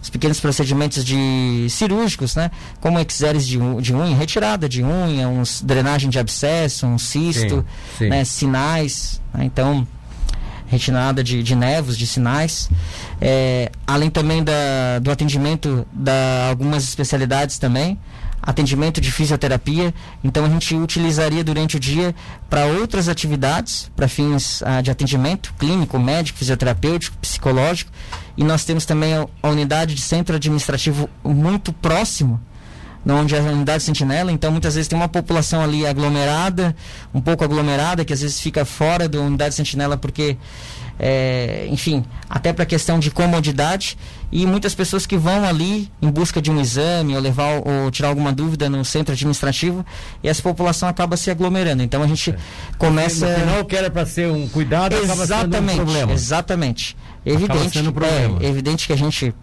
os 0.03 0.09
pequenos 0.09 0.41
procedimentos 0.41 1.05
de 1.05 1.67
cirúrgicos, 1.69 2.35
né? 2.35 2.51
Como 2.81 2.99
exeres 2.99 3.47
de, 3.47 3.59
de 3.81 3.95
unha, 3.95 4.17
retirada 4.17 4.69
de 4.69 4.83
unha, 4.83 5.29
uns 5.29 5.61
drenagem 5.61 6.09
de 6.09 6.19
abscesso, 6.19 6.87
um 6.87 6.99
cisto, 6.99 7.65
sim, 7.99 8.05
sim. 8.05 8.09
Né? 8.09 8.25
sinais, 8.25 9.21
né? 9.35 9.45
então 9.45 9.87
retinada 10.67 11.23
de, 11.25 11.43
de 11.43 11.57
nevos, 11.57 11.99
de 11.99 12.07
sinais, 12.07 12.71
é, 13.21 13.73
além 13.85 14.09
também 14.09 14.43
da, 14.43 15.01
do 15.03 15.11
atendimento 15.11 15.85
da 15.93 16.49
algumas 16.49 16.85
especialidades 16.85 17.59
também, 17.59 17.99
atendimento 18.41 19.01
de 19.01 19.11
fisioterapia. 19.11 19.93
Então 20.23 20.45
a 20.45 20.49
gente 20.49 20.75
utilizaria 20.75 21.45
durante 21.45 21.77
o 21.77 21.81
dia 21.81 22.15
para 22.49 22.67
outras 22.67 23.09
atividades, 23.09 23.91
para 23.95 24.09
fins 24.09 24.63
ah, 24.63 24.81
de 24.81 24.91
atendimento 24.91 25.53
clínico, 25.59 25.99
médico, 25.99 26.39
fisioterapêutico, 26.39 27.17
psicológico. 27.19 27.91
E 28.41 28.43
nós 28.43 28.65
temos 28.65 28.87
também 28.87 29.13
a, 29.15 29.27
unidade 29.47 29.95
de 29.95 30.01
centro 30.01 30.35
administrativo 30.35 31.11
muito 31.23 31.75
próximo 31.75 32.41
onde 33.07 33.35
é 33.35 33.39
a 33.39 33.43
unidade 33.43 33.83
sentinela, 33.83 34.31
então 34.31 34.51
muitas 34.51 34.75
vezes 34.75 34.87
tem 34.87 34.97
uma 34.97 35.09
população 35.09 35.63
ali 35.63 35.87
aglomerada, 35.87 36.77
um 37.15 37.21
pouco 37.21 37.43
aglomerada, 37.43 38.05
que 38.05 38.13
às 38.13 38.21
vezes 38.21 38.39
fica 38.39 38.63
fora 38.65 39.09
da 39.09 39.19
unidade 39.19 39.55
sentinela 39.55 39.97
porque 39.97 40.37
é, 41.03 41.67
enfim, 41.71 42.05
até 42.29 42.53
para 42.53 42.67
questão 42.67 42.99
de 42.99 43.11
comodidade 43.11 43.97
e 44.31 44.45
muitas 44.45 44.75
pessoas 44.75 45.07
que 45.07 45.17
vão 45.17 45.47
ali 45.47 45.91
em 46.01 46.11
busca 46.11 46.43
de 46.43 46.51
um 46.51 46.61
exame 46.61 47.15
ou 47.15 47.21
levar 47.23 47.63
ou 47.65 47.91
tirar 47.91 48.09
alguma 48.09 48.31
dúvida 48.31 48.69
no 48.69 48.85
centro 48.85 49.15
administrativo 49.15 49.85
e 50.23 50.29
essa 50.29 50.43
população 50.43 50.87
acaba 50.87 51.17
se 51.17 51.31
aglomerando. 51.31 51.83
Então 51.83 52.03
a 52.03 52.07
gente 52.07 52.31
é. 52.31 52.37
começa. 52.77 53.27
No 53.27 53.41
final, 53.41 53.65
que 53.65 53.77
era 53.77 53.91
para 53.91 54.05
ser 54.05 54.31
um 54.31 54.47
cuidado, 54.47 54.95
exatamente, 54.95 55.33
acaba 55.33 55.47
sendo 55.47 55.73
um 55.73 55.77
problema. 55.77 56.13
Exatamente. 56.13 56.97
Evidente, 57.25 57.79
é, 57.79 58.47
evidente 58.47 58.87
que 58.87 58.93
a 58.93 58.97
gente 58.97 59.35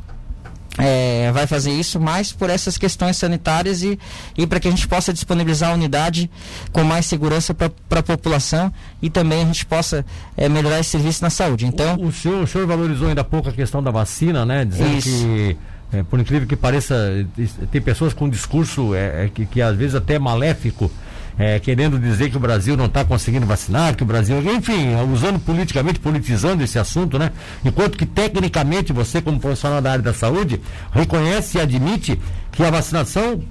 é, 0.78 1.32
vai 1.32 1.48
fazer 1.48 1.72
isso, 1.72 2.00
mas 2.00 2.32
por 2.32 2.50
essas 2.50 2.78
questões 2.78 3.18
sanitárias 3.18 3.82
e, 3.82 4.00
e 4.38 4.46
para 4.46 4.60
que 4.60 4.68
a 4.68 4.72
gente 4.72 4.88
possa 4.88 5.12
disponibilizar 5.12 5.72
a 5.72 5.74
unidade 5.74 6.30
com 6.72 6.84
mais 6.84 7.06
segurança 7.06 7.54
para 7.54 7.72
a 8.00 8.04
população 8.04 8.72
e 9.02 9.10
também 9.10 9.42
a 9.42 9.46
gente 9.46 9.66
possa 9.66 10.06
é, 10.36 10.48
melhorar 10.48 10.80
esse 10.80 10.92
serviço 10.92 11.24
na 11.24 11.30
saúde. 11.30 11.66
Então, 11.66 11.96
o, 11.96 12.08
o, 12.08 12.12
senhor, 12.12 12.44
o 12.44 12.48
senhor 12.48 12.68
valorizou 12.68 13.08
ainda 13.08 13.22
há 13.22 13.24
pouco 13.24 13.50
a 13.50 13.54
questão 13.54 13.82
da 13.82 13.92
vacina, 13.92 14.46
né? 14.46 14.66
Dizendo 14.66 14.98
isso. 14.98 15.10
que 15.10 15.58
é, 15.92 16.04
por 16.04 16.20
incrível 16.20 16.48
que 16.48 16.56
pareça, 16.56 17.26
tem 17.72 17.82
pessoas 17.82 18.14
com 18.14 18.30
discurso 18.30 18.94
é, 18.94 19.26
é, 19.26 19.32
que, 19.34 19.46
que 19.46 19.62
às 19.62 19.76
vezes 19.76 19.96
até 19.96 20.16
é 20.16 20.20
maléfico 20.20 20.92
é, 21.38 21.60
querendo 21.60 22.00
dizer 22.00 22.30
que 22.30 22.38
o 22.38 22.40
Brasil 22.40 22.76
não 22.76 22.86
está 22.86 23.06
conseguindo 23.06 23.46
vacinar, 23.46 23.96
que 23.96 24.04
o 24.04 24.06
Brasil, 24.06 24.42
enfim, 24.54 24.96
usando 25.12 25.40
politicamente, 25.40 26.00
politizando 26.00 26.64
esse 26.64 26.80
assunto, 26.80 27.20
né? 27.20 27.32
Enquanto 27.64 27.98
que 27.98 28.06
tecnicamente 28.06 28.92
você, 28.92 29.22
como 29.22 29.40
profissional 29.40 29.82
da 29.82 29.92
área 29.92 30.04
da 30.04 30.14
saúde, 30.14 30.60
reconhece 30.92 31.58
e 31.58 31.62
admite 31.62 32.20
que 32.52 32.64
a 32.64 32.72
vacinação 32.72 33.42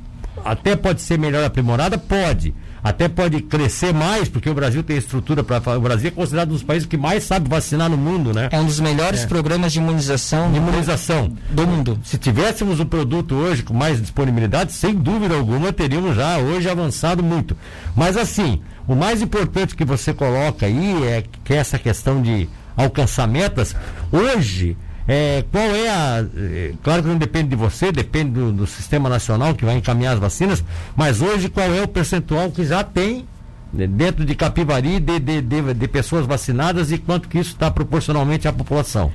até 0.44 0.74
pode 0.74 1.00
ser 1.00 1.18
melhor 1.18 1.44
aprimorada, 1.44 1.96
pode 1.96 2.54
até 2.83 3.09
pode 3.09 3.42
crescer 3.42 3.92
mais, 3.92 4.28
porque 4.28 4.49
o 4.49 4.54
Brasil 4.54 4.83
tem 4.83 4.97
estrutura 4.97 5.42
para. 5.42 5.76
O 5.76 5.80
Brasil 5.80 6.09
é 6.09 6.11
considerado 6.11 6.50
um 6.50 6.52
dos 6.52 6.62
países 6.62 6.87
que 6.87 6.97
mais 6.97 7.25
sabe 7.25 7.49
vacinar 7.49 7.88
no 7.88 7.97
mundo, 7.97 8.33
né? 8.33 8.49
É 8.52 8.59
um 8.59 8.64
dos 8.64 8.80
melhores 8.80 9.23
é. 9.23 9.26
programas 9.26 9.73
de 9.73 9.78
imunização, 9.78 10.50
de 10.50 10.59
imunização 10.59 11.33
do 11.50 11.66
mundo. 11.66 11.99
Se 12.04 12.18
tivéssemos 12.18 12.80
um 12.80 12.87
produto 12.87 13.35
hoje 13.35 13.62
com 13.62 13.75
mais 13.75 14.00
disponibilidade, 14.00 14.73
sem 14.73 14.95
dúvida 14.95 15.35
alguma, 15.35 15.73
teríamos 15.73 16.16
já 16.16 16.38
hoje 16.38 16.68
avançado 16.68 17.23
muito. 17.23 17.56
Mas 17.95 18.16
assim, 18.16 18.61
o 18.87 18.95
mais 18.95 19.21
importante 19.21 19.75
que 19.75 19.85
você 19.85 20.14
coloca 20.14 20.66
aí 20.66 21.04
é 21.04 21.25
que 21.45 21.52
é 21.52 21.56
essa 21.56 21.78
questão 21.78 22.23
de 22.23 22.49
alcançar 22.76 23.26
metas. 23.26 23.75
Hoje, 24.12 24.76
é, 25.08 25.44
qual 25.52 25.64
é 25.64 25.88
a. 25.88 26.25
É, 26.36 26.72
claro 26.82 27.02
que 27.02 27.08
não 27.08 27.16
depende 27.18 27.50
de 27.50 27.56
você, 27.56 27.92
depende 27.92 28.32
do, 28.32 28.52
do, 28.52 28.66
sistema 28.66 29.08
nacional 29.08 29.54
que 29.54 29.64
vai 29.64 29.76
encaminhar 29.76 30.14
as 30.14 30.18
vacinas, 30.18 30.64
mas 30.96 31.22
hoje 31.22 31.48
qual 31.48 31.72
é 31.72 31.82
o 31.82 31.88
percentual 31.88 32.50
que 32.50 32.64
já 32.64 32.82
tem 32.82 33.26
né, 33.72 33.86
dentro 33.86 34.25
de 34.25 34.34
Capivari 34.34 34.98
de, 34.98 35.18
de, 35.20 35.40
de, 35.40 35.75
de 35.75 35.88
pessoas 35.88 36.26
vacinadas 36.26 36.90
e 36.90 36.98
quanto 36.98 37.28
que 37.28 37.38
isso 37.38 37.52
está 37.52 37.70
proporcionalmente 37.70 38.48
à 38.48 38.52
população? 38.52 39.12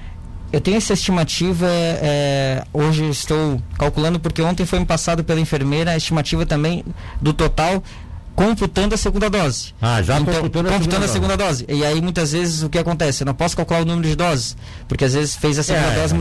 Eu 0.52 0.60
tenho 0.60 0.78
essa 0.78 0.94
estimativa, 0.94 1.66
é, 1.70 2.64
hoje 2.74 3.08
estou 3.10 3.62
calculando, 3.78 4.20
porque 4.20 4.42
ontem 4.42 4.66
foi 4.66 4.80
me 4.80 4.86
passado 4.86 5.24
pela 5.24 5.40
enfermeira 5.40 5.92
a 5.92 5.98
estimativa 5.98 6.46
também 6.46 6.84
do 7.22 7.34
total 7.34 7.82
computando 8.46 8.96
a 8.96 8.98
segunda 8.98 9.30
dose. 9.30 9.74
Ah, 9.82 10.02
já 10.02 10.20
então, 10.20 10.34
computando, 10.34 10.70
a, 10.70 10.72
computando 10.74 11.06
segunda 11.06 11.06
a 11.06 11.08
segunda 11.08 11.38
dose. 11.38 11.66
E 11.68 11.86
aí 11.86 12.02
muitas 12.02 12.32
vezes 12.32 12.64
o 12.64 12.70
que 12.70 12.78
acontece? 12.80 13.24
Eu 13.24 13.26
não 13.26 13.34
posso 13.34 13.56
calcular 13.56 13.82
o 13.82 13.86
número 13.86 14.08
de 14.08 14.16
doses, 14.16 14.56
porque 14.88 15.06
às 15.06 15.14
vezes 15.14 15.36
fez 15.36 15.60
a 15.60 15.64
segunda 15.64 15.88
É, 15.88 15.96
dose. 15.96 16.16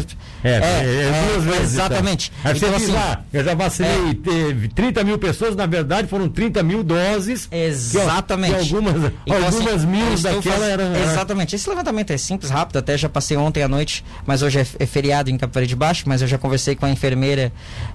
É, 0.44 0.50
é, 0.50 0.54
é, 0.54 1.28
duas 1.32 1.44
vezes, 1.44 1.72
exatamente. 1.74 2.32
Então. 2.40 2.50
Aí 2.50 2.56
Então, 2.56 2.76
assim, 2.76 2.96
ah, 2.96 3.20
eu 3.32 3.44
já 3.44 3.54
vacinei 3.54 4.14
teve 4.14 4.68
30 4.68 5.04
mil 5.04 5.18
pessoas, 5.18 5.56
na 5.56 5.66
verdade 5.66 6.08
foram 6.08 6.28
30 6.28 6.62
mil 6.62 6.82
doses. 6.82 7.48
Exatamente. 7.50 8.68
Que, 8.68 8.74
algumas 8.74 8.96
Então, 8.96 9.12
algumas 9.46 9.74
assim, 9.74 9.86
mil 9.86 10.18
daquela 10.18 10.56
faz- 10.56 10.68
eram. 10.68 10.96
Exatamente. 10.96 11.56
Esse 11.56 11.68
levantamento 11.68 12.10
é 12.12 12.18
simples, 12.18 12.50
rápido, 12.50 12.78
até 12.78 12.96
já 12.96 13.08
passei 13.08 13.36
ontem 13.36 13.62
à 13.62 13.68
noite, 13.68 14.04
mas 14.26 14.42
hoje 14.42 14.58
é, 14.60 14.66
é 14.78 14.86
feriado 14.86 15.30
em 15.30 15.38
Capivari 15.38 15.66
de 15.66 15.76
Baixo, 15.76 16.04
mas 16.06 16.22
eu 16.22 16.28
já 16.28 16.38
conversei 16.38 16.74
com 16.74 16.86
a 16.86 16.90
enfermeira, 16.90 17.52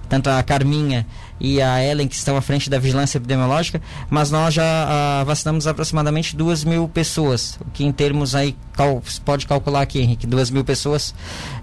tanto 0.08 0.28
a 0.30 0.42
Carminha 0.42 1.06
e 1.38 1.60
a 1.60 1.84
Ellen, 1.84 2.08
que 2.08 2.14
estão 2.14 2.36
à 2.36 2.40
frente 2.40 2.70
da 2.70 2.78
vigilância 2.78 3.18
epidemiológica, 3.18 3.80
mas 4.08 4.30
nós 4.30 4.54
já 4.54 4.64
ah, 4.64 5.24
vacinamos 5.24 5.66
aproximadamente 5.66 6.34
duas 6.34 6.64
mil 6.64 6.88
pessoas, 6.88 7.58
o 7.60 7.70
que 7.72 7.84
em 7.84 7.92
termos 7.92 8.34
aí, 8.34 8.56
cal, 8.72 9.02
você 9.04 9.20
pode 9.22 9.46
calcular 9.46 9.82
aqui, 9.82 10.00
Henrique, 10.00 10.26
duas 10.26 10.50
mil 10.50 10.64
pessoas 10.64 11.14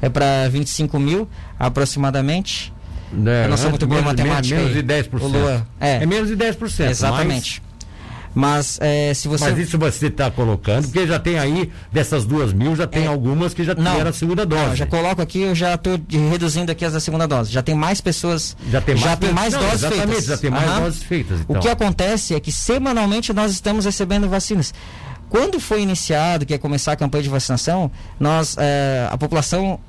é 0.01 0.09
para 0.09 0.47
25 0.49 0.99
mil 0.99 1.27
aproximadamente. 1.59 2.71
né, 3.11 3.45
eu 3.45 3.49
não 3.49 3.57
sou 3.57 3.69
muito 3.69 3.85
bom 3.87 3.95
em 3.95 3.97
menos- 3.97 4.11
matemática 4.13 4.55
Menos 4.55 4.75
aí. 4.75 4.81
de 4.83 4.87
10%. 5.09 5.21
O 5.23 5.27
Luan, 5.27 5.65
é. 5.79 6.03
é 6.03 6.05
menos 6.05 6.29
de 6.29 6.35
10%. 6.35 6.89
Exatamente. 6.89 7.61
Mas, 7.65 7.72
é, 8.79 9.13
se 9.13 9.27
Mas, 9.27 9.39
você 9.41 9.49
mas 9.51 9.57
isso 9.59 9.77
você 9.77 10.07
está 10.07 10.31
colocando, 10.31 10.83
porque 10.85 11.05
já 11.05 11.19
tem 11.19 11.37
aí, 11.37 11.71
dessas 11.91 12.25
duas 12.25 12.51
mil, 12.51 12.75
já 12.75 12.87
tem 12.87 13.03
É. 13.03 13.07
algumas 13.07 13.53
que 13.53 13.63
já 13.63 13.75
Não. 13.75 13.91
tiveram 13.91 14.09
a 14.09 14.13
segunda 14.13 14.45
dose. 14.45 14.65
Não, 14.69 14.75
já 14.75 14.85
coloco 14.87 15.21
aqui, 15.21 15.41
eu 15.41 15.55
já 15.55 15.75
estou 15.75 15.99
reduzindo 16.31 16.71
aqui 16.71 16.83
as 16.83 16.93
da 16.93 16.99
segunda 16.99 17.27
dose. 17.27 17.51
Já 17.51 17.61
tem 17.61 17.75
mais 17.75 18.01
pessoas. 18.01 18.55
Já 18.71 18.81
tem 18.81 18.95
mais, 18.95 19.05
já 19.05 19.15
tem 19.17 19.31
mais 19.33 19.53
Não, 19.53 19.59
doses 19.61 19.75
exatamente, 19.83 20.07
feitas. 20.07 20.25
já 20.25 20.37
tem 20.37 20.49
mais 20.49 20.69
Aham. 20.69 20.81
doses 20.81 21.03
feitas. 21.03 21.39
Então. 21.41 21.55
O 21.55 21.59
que 21.59 21.69
acontece 21.69 22.33
é 22.35 22.39
que 22.39 22.51
semanalmente 22.51 23.31
nós 23.33 23.51
estamos 23.51 23.85
recebendo 23.85 24.27
vacinas. 24.27 24.73
Quando 25.29 25.59
foi 25.59 25.81
iniciado, 25.81 26.45
que 26.45 26.53
ia 26.53 26.59
começar 26.59 26.91
a 26.91 26.95
campanha 26.95 27.23
de 27.23 27.29
vacinação, 27.29 27.89
nós, 28.19 28.55
eh, 28.59 29.07
a 29.11 29.17
população 29.17 29.79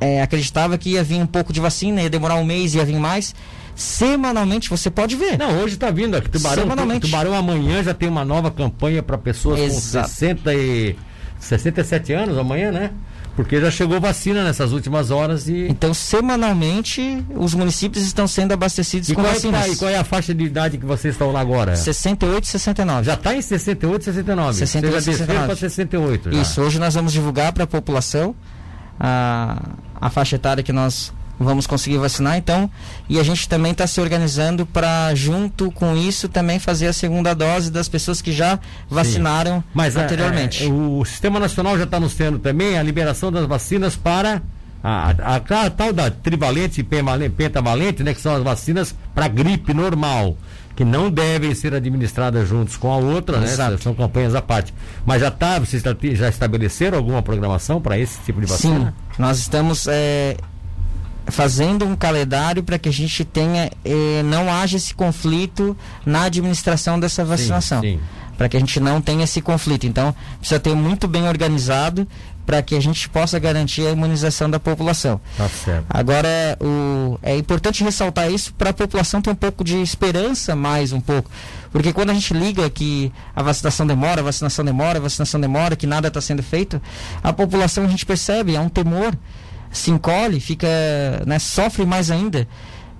eh, 0.00 0.20
acreditava 0.20 0.76
que 0.76 0.90
ia 0.90 1.02
vir 1.04 1.22
um 1.22 1.26
pouco 1.26 1.52
de 1.52 1.60
vacina, 1.60 2.02
ia 2.02 2.10
demorar 2.10 2.34
um 2.34 2.44
mês, 2.44 2.74
ia 2.74 2.84
vir 2.84 2.98
mais. 2.98 3.34
Semanalmente 3.74 4.68
você 4.68 4.90
pode 4.90 5.16
ver. 5.16 5.38
Não, 5.38 5.58
hoje 5.62 5.74
está 5.74 5.90
vindo 5.90 6.16
aqui. 6.16 6.28
Tubarão, 6.28 6.62
Semanalmente. 6.62 7.06
Tubarão 7.06 7.34
amanhã 7.34 7.82
já 7.82 7.94
tem 7.94 8.08
uma 8.08 8.24
nova 8.24 8.50
campanha 8.50 9.02
para 9.02 9.16
pessoas 9.18 9.60
Exato. 9.60 10.08
com 10.08 10.14
60 10.14 10.54
e 10.54 10.96
67 11.40 12.12
anos 12.12 12.36
amanhã, 12.38 12.70
né? 12.70 12.90
Porque 13.34 13.58
já 13.58 13.70
chegou 13.70 13.98
vacina 13.98 14.44
nessas 14.44 14.72
últimas 14.72 15.10
horas 15.10 15.48
e. 15.48 15.66
Então, 15.70 15.94
semanalmente, 15.94 17.24
os 17.34 17.54
municípios 17.54 18.04
estão 18.04 18.28
sendo 18.28 18.52
abastecidos 18.52 19.08
E 19.08 19.14
com 19.14 19.22
qual, 19.22 19.30
é 19.30 19.34
vacinas. 19.34 19.60
tá- 19.66 19.68
e 19.72 19.76
qual 19.76 19.90
é 19.90 19.96
a 19.96 20.04
faixa 20.04 20.34
de 20.34 20.44
idade 20.44 20.76
que 20.76 20.84
vocês 20.84 21.14
estão 21.14 21.32
lá 21.32 21.40
agora? 21.40 21.74
68 21.74 22.44
e 22.44 22.46
69. 22.48 23.06
Já 23.06 23.14
está 23.14 23.34
em 23.34 23.40
68, 23.40 24.04
69. 24.04 24.58
68, 24.58 24.92
Vocês 24.92 25.04
já 25.04 25.10
desceram 25.10 25.26
69. 25.28 25.46
para 25.46 25.56
68. 25.56 26.30
já. 26.30 26.42
Isso, 26.42 26.60
hoje 26.60 26.78
nós 26.78 26.92
vamos 26.92 27.10
divulgar 27.10 27.52
para 27.54 27.64
a 27.64 27.66
população 27.66 28.34
a, 29.00 29.62
a 29.98 30.10
faixa 30.10 30.36
etária 30.36 30.62
que 30.62 30.72
nós 30.72 31.10
vamos 31.38 31.66
conseguir 31.66 31.98
vacinar, 31.98 32.36
então, 32.36 32.70
e 33.08 33.18
a 33.18 33.22
gente 33.22 33.48
também 33.48 33.72
está 33.72 33.86
se 33.86 34.00
organizando 34.00 34.64
para, 34.64 35.12
junto 35.14 35.70
com 35.72 35.96
isso, 35.96 36.28
também 36.28 36.58
fazer 36.58 36.86
a 36.86 36.92
segunda 36.92 37.34
dose 37.34 37.70
das 37.70 37.88
pessoas 37.88 38.22
que 38.22 38.30
já 38.32 38.58
vacinaram 38.88 39.62
Mas 39.74 39.96
a- 39.96 40.02
anteriormente. 40.04 40.64
é, 40.64 40.68
o 40.68 41.04
Sistema 41.04 41.40
Nacional 41.40 41.76
já 41.76 41.84
está 41.84 41.96
anunciando 41.96 42.38
também 42.38 42.78
a 42.78 42.82
liberação 42.82 43.32
das 43.32 43.46
vacinas 43.46 43.96
para 43.96 44.40
a, 44.84 45.10
a- 45.10 45.36
a 45.66 45.70
tal 45.70 45.92
da 45.92 46.10
trivalente 46.10 46.80
e 46.80 47.28
pentavalente, 47.30 48.02
né, 48.02 48.14
que 48.14 48.20
são 48.20 48.34
as 48.36 48.42
vacinas 48.42 48.94
para 49.14 49.26
gripe 49.28 49.72
normal, 49.74 50.36
que 50.74 50.84
não 50.84 51.10
devem 51.10 51.54
ser 51.54 51.74
administradas 51.74 52.48
juntos 52.48 52.76
com 52.76 52.90
a 52.92 52.96
outra, 52.96 53.38
né? 53.38 53.46
São 53.80 53.94
campanhas 53.94 54.34
à 54.34 54.40
parte. 54.40 54.72
Mas 55.04 55.20
já 55.20 55.30
tá, 55.30 55.58
vocês 55.58 55.82
já- 56.14 56.28
estabeleceram 56.28 56.96
alguma 56.98 57.20
programação 57.22 57.80
para 57.80 57.98
esse 57.98 58.18
tipo 58.20 58.40
de 58.40 58.46
Sim, 58.46 58.52
vacina? 58.52 58.94
nós 59.18 59.38
estamos 59.38 59.86
é, 59.86 60.36
fazendo 61.26 61.84
um 61.84 61.94
calendário 61.94 62.62
para 62.62 62.78
que 62.78 62.88
a 62.88 62.92
gente 62.92 63.24
tenha, 63.24 63.70
eh, 63.84 64.22
não 64.24 64.52
haja 64.52 64.76
esse 64.76 64.94
conflito 64.94 65.76
na 66.04 66.24
administração 66.24 66.98
dessa 66.98 67.24
vacinação. 67.24 67.82
Para 68.36 68.48
que 68.48 68.56
a 68.56 68.60
gente 68.60 68.80
não 68.80 69.00
tenha 69.00 69.24
esse 69.24 69.40
conflito. 69.40 69.86
Então, 69.86 70.14
precisa 70.38 70.58
ter 70.58 70.74
muito 70.74 71.06
bem 71.06 71.28
organizado 71.28 72.08
para 72.44 72.60
que 72.62 72.74
a 72.74 72.80
gente 72.80 73.08
possa 73.08 73.38
garantir 73.38 73.86
a 73.86 73.90
imunização 73.90 74.50
da 74.50 74.58
população. 74.58 75.20
Tá 75.36 75.48
certo. 75.48 75.86
Agora, 75.88 76.58
o, 76.60 77.18
é 77.22 77.36
importante 77.36 77.84
ressaltar 77.84 78.30
isso 78.30 78.52
para 78.54 78.70
a 78.70 78.72
população 78.72 79.22
ter 79.22 79.30
um 79.30 79.34
pouco 79.34 79.62
de 79.62 79.80
esperança, 79.80 80.56
mais 80.56 80.92
um 80.92 81.00
pouco. 81.00 81.30
Porque 81.70 81.92
quando 81.92 82.10
a 82.10 82.14
gente 82.14 82.34
liga 82.34 82.68
que 82.68 83.12
a 83.34 83.42
vacinação 83.42 83.86
demora, 83.86 84.20
a 84.20 84.24
vacinação 84.24 84.64
demora, 84.64 84.98
a 84.98 85.02
vacinação 85.02 85.40
demora, 85.40 85.76
que 85.76 85.86
nada 85.86 86.08
está 86.08 86.20
sendo 86.20 86.42
feito, 86.42 86.82
a 87.22 87.32
população 87.32 87.84
a 87.84 87.88
gente 87.88 88.04
percebe, 88.04 88.56
é 88.56 88.60
um 88.60 88.68
temor, 88.68 89.16
se 89.72 89.90
encolhe, 89.90 90.38
fica, 90.40 90.68
né, 91.26 91.38
sofre 91.38 91.84
mais 91.86 92.10
ainda. 92.10 92.46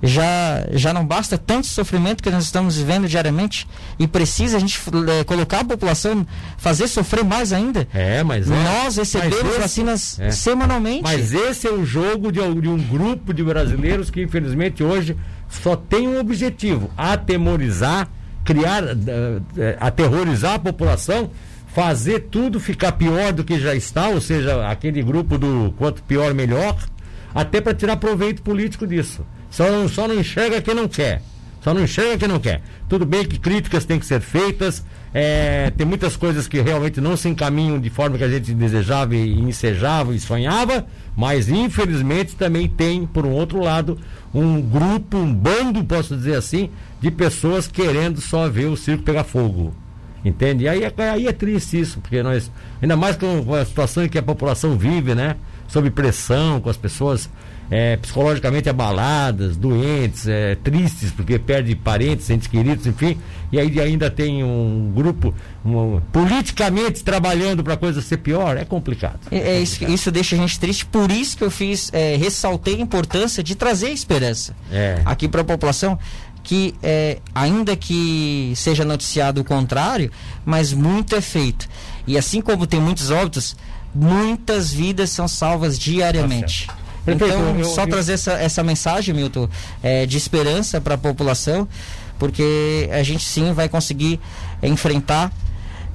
Já, 0.04 0.66
já 0.72 0.92
não 0.92 1.06
basta 1.06 1.38
tanto 1.38 1.64
sofrimento 1.68 2.24
que 2.24 2.30
nós 2.30 2.42
estamos 2.42 2.76
vivendo 2.76 3.06
diariamente 3.06 3.68
e 4.00 4.08
precisa 4.08 4.56
a 4.56 4.60
gente 4.60 4.80
eh, 5.08 5.22
colocar 5.22 5.60
a 5.60 5.64
população, 5.64 6.26
fazer 6.58 6.88
sofrer 6.88 7.22
mais 7.24 7.52
ainda. 7.52 7.86
É, 7.94 8.20
mas 8.24 8.50
é. 8.50 8.54
Nós 8.64 8.96
recebemos 8.96 9.36
Mas 9.40 9.48
esse- 9.52 9.60
vacinas 9.60 10.18
é. 10.18 10.30
semanalmente. 10.32 11.02
Mas 11.04 11.32
esse 11.32 11.68
é 11.68 11.70
o 11.70 11.84
jogo 11.86 12.32
de, 12.32 12.40
um- 12.40 12.58
de 12.60 12.68
um 12.68 12.78
grupo 12.78 13.32
de 13.32 13.44
brasileiros 13.44 14.10
que, 14.10 14.20
infelizmente, 14.20 14.82
hoje 14.82 15.16
só 15.48 15.76
tem 15.76 16.08
um 16.08 16.18
objetivo: 16.18 16.90
atemorizar, 16.96 18.08
criar, 18.44 18.82
eh, 18.82 18.96
eh, 19.56 19.76
aterrorizar 19.78 20.54
a 20.54 20.58
população, 20.58 21.30
fazer 21.74 22.20
tudo 22.30 22.60
ficar 22.60 22.92
pior 22.92 23.32
do 23.32 23.44
que 23.44 23.58
já 23.58 23.74
está, 23.74 24.08
ou 24.08 24.20
seja, 24.20 24.68
aquele 24.68 25.02
grupo 25.02 25.38
do 25.38 25.74
quanto 25.78 26.02
pior, 26.02 26.34
melhor, 26.34 26.76
até 27.34 27.60
para 27.60 27.74
tirar 27.74 27.96
proveito 27.96 28.42
político 28.42 28.86
disso. 28.86 29.24
Só 29.50 29.70
não, 29.70 29.88
só 29.88 30.06
não 30.06 30.14
enxerga 30.14 30.60
quem 30.60 30.74
não 30.74 30.86
quer. 30.86 31.22
Só 31.62 31.72
não 31.72 31.82
enxerga 31.82 32.18
quem 32.18 32.28
não 32.28 32.40
quer. 32.40 32.60
Tudo 32.88 33.06
bem 33.06 33.24
que 33.24 33.38
críticas 33.38 33.84
têm 33.84 33.98
que 33.98 34.04
ser 34.04 34.20
feitas, 34.20 34.84
é, 35.14 35.70
tem 35.76 35.86
muitas 35.86 36.16
coisas 36.16 36.48
que 36.48 36.60
realmente 36.60 37.00
não 37.00 37.16
se 37.16 37.28
encaminham 37.28 37.78
de 37.78 37.88
forma 37.88 38.18
que 38.18 38.24
a 38.24 38.28
gente 38.28 38.52
desejava 38.52 39.14
e 39.14 39.38
ensejava 39.40 40.14
e 40.14 40.20
sonhava, 40.20 40.86
mas 41.16 41.48
infelizmente 41.48 42.34
também 42.34 42.68
tem, 42.68 43.06
por 43.06 43.24
um 43.24 43.30
outro 43.30 43.60
lado, 43.60 43.98
um 44.34 44.60
grupo, 44.60 45.16
um 45.18 45.32
bando, 45.32 45.84
posso 45.84 46.16
dizer 46.16 46.36
assim, 46.36 46.70
de 47.00 47.10
pessoas 47.10 47.66
querendo 47.66 48.20
só 48.20 48.48
ver 48.48 48.66
o 48.66 48.76
circo 48.76 49.04
pegar 49.04 49.24
fogo. 49.24 49.72
Entende? 50.24 50.64
E 50.64 50.68
aí, 50.68 50.84
é- 50.84 51.10
aí 51.10 51.26
é 51.26 51.32
triste 51.32 51.80
isso, 51.80 51.98
porque 52.00 52.22
nós, 52.22 52.50
ainda 52.80 52.96
mais 52.96 53.16
com, 53.16 53.54
a 53.54 53.64
situação 53.64 54.04
em 54.04 54.08
que 54.08 54.18
a 54.18 54.22
população 54.22 54.76
vive, 54.78 55.14
né? 55.14 55.36
Sob 55.68 55.90
pressão, 55.90 56.60
com 56.60 56.68
as 56.70 56.76
pessoas 56.76 57.28
é, 57.70 57.96
psicologicamente 57.96 58.68
abaladas, 58.68 59.56
doentes, 59.56 60.28
é, 60.28 60.54
tristes, 60.56 61.10
porque 61.10 61.38
perde 61.38 61.74
parentes, 61.74 62.28
entes 62.28 62.46
queridos, 62.46 62.86
enfim. 62.86 63.16
E 63.50 63.58
aí 63.58 63.80
ainda 63.80 64.10
tem 64.10 64.44
um 64.44 64.92
grupo 64.94 65.34
um, 65.64 65.98
politicamente 66.12 67.02
trabalhando 67.02 67.64
para 67.64 67.74
a 67.74 67.76
coisa 67.78 68.02
ser 68.02 68.18
pior, 68.18 68.58
é 68.58 68.64
complicado. 68.66 69.20
É, 69.30 69.38
é 69.38 69.60
isso, 69.60 69.78
que- 69.78 69.86
isso 69.86 70.10
deixa 70.10 70.36
a 70.36 70.38
gente 70.38 70.60
triste, 70.60 70.84
por 70.84 71.10
isso 71.10 71.36
que 71.36 71.42
eu 71.44 71.50
fiz, 71.50 71.88
é, 71.94 72.14
ressaltei 72.16 72.74
a 72.74 72.80
importância 72.80 73.42
de 73.42 73.54
trazer 73.54 73.88
esperança 73.90 74.54
É. 74.70 75.00
aqui 75.06 75.26
para 75.26 75.40
a 75.40 75.44
população, 75.44 75.98
que 76.42 76.74
é, 76.82 77.18
ainda 77.34 77.76
que 77.76 78.52
seja 78.56 78.84
noticiado 78.84 79.40
o 79.40 79.44
contrário, 79.44 80.10
mas 80.44 80.72
muito 80.72 81.14
é 81.14 81.20
feito. 81.20 81.68
E 82.06 82.18
assim 82.18 82.40
como 82.40 82.66
tem 82.66 82.80
muitos 82.80 83.10
óbitos, 83.10 83.56
muitas 83.94 84.72
vidas 84.72 85.10
são 85.10 85.28
salvas 85.28 85.78
diariamente. 85.78 86.66
Tá 86.66 86.76
Perfeito, 87.04 87.34
Então, 87.34 87.58
eu- 87.58 87.64
só 87.64 87.82
eu- 87.82 87.88
trazer 87.88 88.12
essa, 88.14 88.32
essa 88.34 88.62
mensagem, 88.62 89.14
Milton, 89.14 89.48
é, 89.82 90.06
de 90.06 90.16
esperança 90.16 90.80
para 90.80 90.94
a 90.94 90.98
população, 90.98 91.66
porque 92.18 92.88
a 92.92 93.02
gente 93.02 93.24
sim 93.24 93.52
vai 93.52 93.68
conseguir 93.68 94.20
enfrentar 94.62 95.32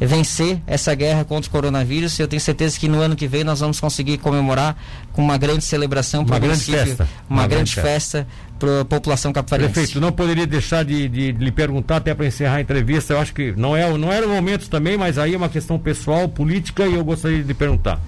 vencer 0.06 0.62
essa 0.68 0.94
guerra 0.94 1.26
contra 1.26 1.48
o 1.50 1.52
coronavírus. 1.52 2.20
Eu 2.20 2.28
tenho 2.28 2.40
certeza 2.40 2.80
que 2.80 2.88
no 2.88 3.00
ano 3.00 3.16
que 3.16 3.28
vem 3.28 3.44
nós 3.44 3.60
vamos 3.60 3.80
conseguir 3.80 4.18
comemorar 4.20 4.78
com 5.12 5.22
uma 5.22 5.38
grande 5.38 5.64
celebração 5.64 6.24
para 6.24 6.36
Uma 6.36 6.38
o 6.38 6.48
grande 6.48 6.64
festa. 6.66 7.08
uma, 7.30 7.42
Uma 7.42 7.48
grande 7.48 7.76
grande 7.76 7.90
festa 7.90 8.28
para 8.60 8.82
a 8.82 8.86
população 8.86 9.34
capitaliense. 9.34 9.74
Prefeito, 9.74 10.00
não 10.00 10.12
poderia 10.12 10.46
deixar 10.46 10.84
de, 10.84 11.08
de 11.08 11.32
lhe 11.32 11.52
perguntar 11.52 11.98
até 11.98 12.14
para 12.14 12.26
encerrar 12.26 12.56
a 12.56 12.62
entrevista. 12.62 13.14
Eu 13.14 13.20
acho 13.20 13.34
que 13.34 13.54
não 13.58 13.76
é, 13.76 13.98
não 13.98 14.12
era 14.12 14.26
o 14.26 14.30
momento 14.30 14.70
também, 14.70 14.98
mas 14.98 15.18
aí 15.18 15.34
é 15.34 15.38
uma 15.38 15.50
questão 15.50 15.80
pessoal, 15.80 16.28
política 16.28 16.86
e 16.86 16.94
eu 16.94 17.04
gostaria 17.04 17.44
de 17.44 17.54
perguntar. 17.54 18.00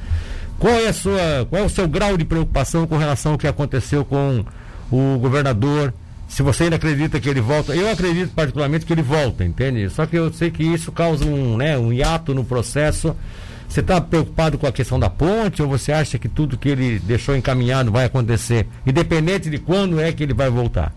Qual 0.60 0.73
é 0.73 0.88
a 0.89 0.93
sua, 0.93 1.47
qual 1.49 1.63
é 1.63 1.65
o 1.65 1.69
seu 1.69 1.88
grau 1.88 2.17
de 2.17 2.25
preocupação 2.25 2.86
com 2.86 2.97
relação 2.97 3.32
ao 3.34 3.38
que 3.38 3.47
aconteceu 3.47 4.04
com 4.04 4.43
o 4.91 5.17
governador? 5.17 5.93
Se 6.29 6.43
você 6.43 6.65
ainda 6.65 6.75
acredita 6.75 7.19
que 7.19 7.27
ele 7.27 7.41
volta, 7.41 7.75
eu 7.75 7.89
acredito 7.91 8.31
particularmente 8.33 8.85
que 8.85 8.93
ele 8.93 9.01
volta, 9.01 9.43
entende? 9.43 9.89
Só 9.89 10.05
que 10.05 10.15
eu 10.15 10.31
sei 10.31 10.51
que 10.51 10.63
isso 10.63 10.91
causa 10.91 11.25
um, 11.25 11.57
né, 11.57 11.77
um 11.77 11.91
hiato 11.91 12.35
no 12.35 12.45
processo. 12.45 13.15
Você 13.67 13.81
está 13.81 13.99
preocupado 13.99 14.57
com 14.57 14.67
a 14.67 14.71
questão 14.71 14.99
da 14.99 15.09
ponte 15.09 15.61
ou 15.61 15.67
você 15.67 15.91
acha 15.91 16.17
que 16.19 16.29
tudo 16.29 16.57
que 16.57 16.69
ele 16.69 16.99
deixou 16.99 17.35
encaminhado 17.35 17.91
vai 17.91 18.05
acontecer, 18.05 18.67
independente 18.85 19.49
de 19.49 19.57
quando 19.57 19.99
é 19.99 20.11
que 20.11 20.23
ele 20.23 20.33
vai 20.33 20.49
voltar? 20.49 20.93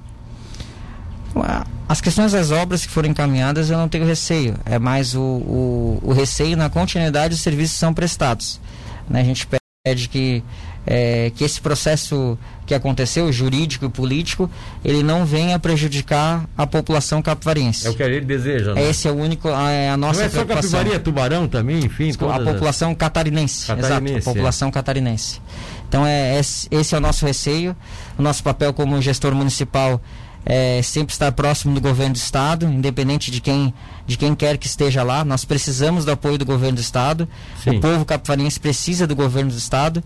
As 1.88 2.00
questões 2.00 2.32
das 2.32 2.50
obras 2.50 2.84
que 2.84 2.92
foram 2.92 3.08
encaminhadas 3.08 3.70
eu 3.70 3.78
não 3.78 3.88
tenho 3.88 4.06
receio, 4.06 4.54
é 4.64 4.78
mais 4.78 5.14
o, 5.14 5.20
o, 5.20 6.00
o 6.02 6.12
receio 6.12 6.56
na 6.56 6.68
continuidade 6.68 7.34
dos 7.34 7.40
serviços 7.42 7.74
que 7.74 7.80
são 7.80 7.92
prestados. 7.92 8.60
Né? 9.08 9.20
A 9.20 9.24
gente 9.24 9.48
pede 9.84 10.08
que, 10.08 10.42
é, 10.86 11.30
que 11.34 11.44
esse 11.44 11.60
processo 11.60 12.38
que 12.66 12.74
aconteceu, 12.74 13.30
jurídico 13.32 13.84
e 13.84 13.88
político, 13.88 14.50
ele 14.84 15.02
não 15.02 15.24
venha 15.24 15.58
prejudicar 15.58 16.48
a 16.56 16.66
população 16.66 17.20
capivarense. 17.20 17.86
É 17.86 17.90
o 17.90 17.94
que 17.94 18.02
a 18.02 18.08
gente 18.08 18.24
deseja, 18.24 18.74
né? 18.74 18.88
Esse 18.88 19.08
é 19.08 19.10
o 19.10 19.14
único, 19.14 19.48
a, 19.48 19.70
é 19.70 19.90
a 19.90 19.96
nossa 19.96 20.20
Não 20.20 20.26
é 20.26 20.30
só 20.30 20.44
Capivari, 20.44 20.92
é 20.92 20.98
Tubarão 20.98 21.48
também, 21.48 21.84
enfim. 21.84 22.10
A 22.32 22.40
população 22.40 22.94
catarinense, 22.94 23.66
catarinense, 23.66 24.16
exato, 24.16 24.30
a 24.30 24.32
população 24.32 24.68
é. 24.68 24.72
catarinense. 24.72 25.40
Então 25.88 26.06
é, 26.06 26.38
esse 26.38 26.94
é 26.94 26.96
o 26.96 27.00
nosso 27.00 27.26
receio, 27.26 27.76
o 28.18 28.22
nosso 28.22 28.42
papel 28.42 28.72
como 28.72 29.00
gestor 29.02 29.34
municipal 29.34 30.00
é, 30.44 30.82
sempre 30.82 31.12
estar 31.12 31.30
próximo 31.32 31.74
do 31.74 31.80
governo 31.80 32.14
do 32.14 32.18
estado, 32.18 32.66
independente 32.66 33.30
de 33.30 33.40
quem, 33.40 33.72
de 34.06 34.16
quem 34.16 34.34
quer 34.34 34.58
que 34.58 34.66
esteja 34.66 35.02
lá. 35.02 35.24
Nós 35.24 35.44
precisamos 35.44 36.04
do 36.04 36.10
apoio 36.10 36.36
do 36.36 36.44
governo 36.44 36.76
do 36.76 36.80
estado. 36.80 37.28
Sim. 37.62 37.76
O 37.76 37.80
povo 37.80 38.04
capivarense 38.04 38.58
precisa 38.58 39.06
do 39.06 39.14
governo 39.14 39.50
do 39.50 39.56
estado. 39.56 40.02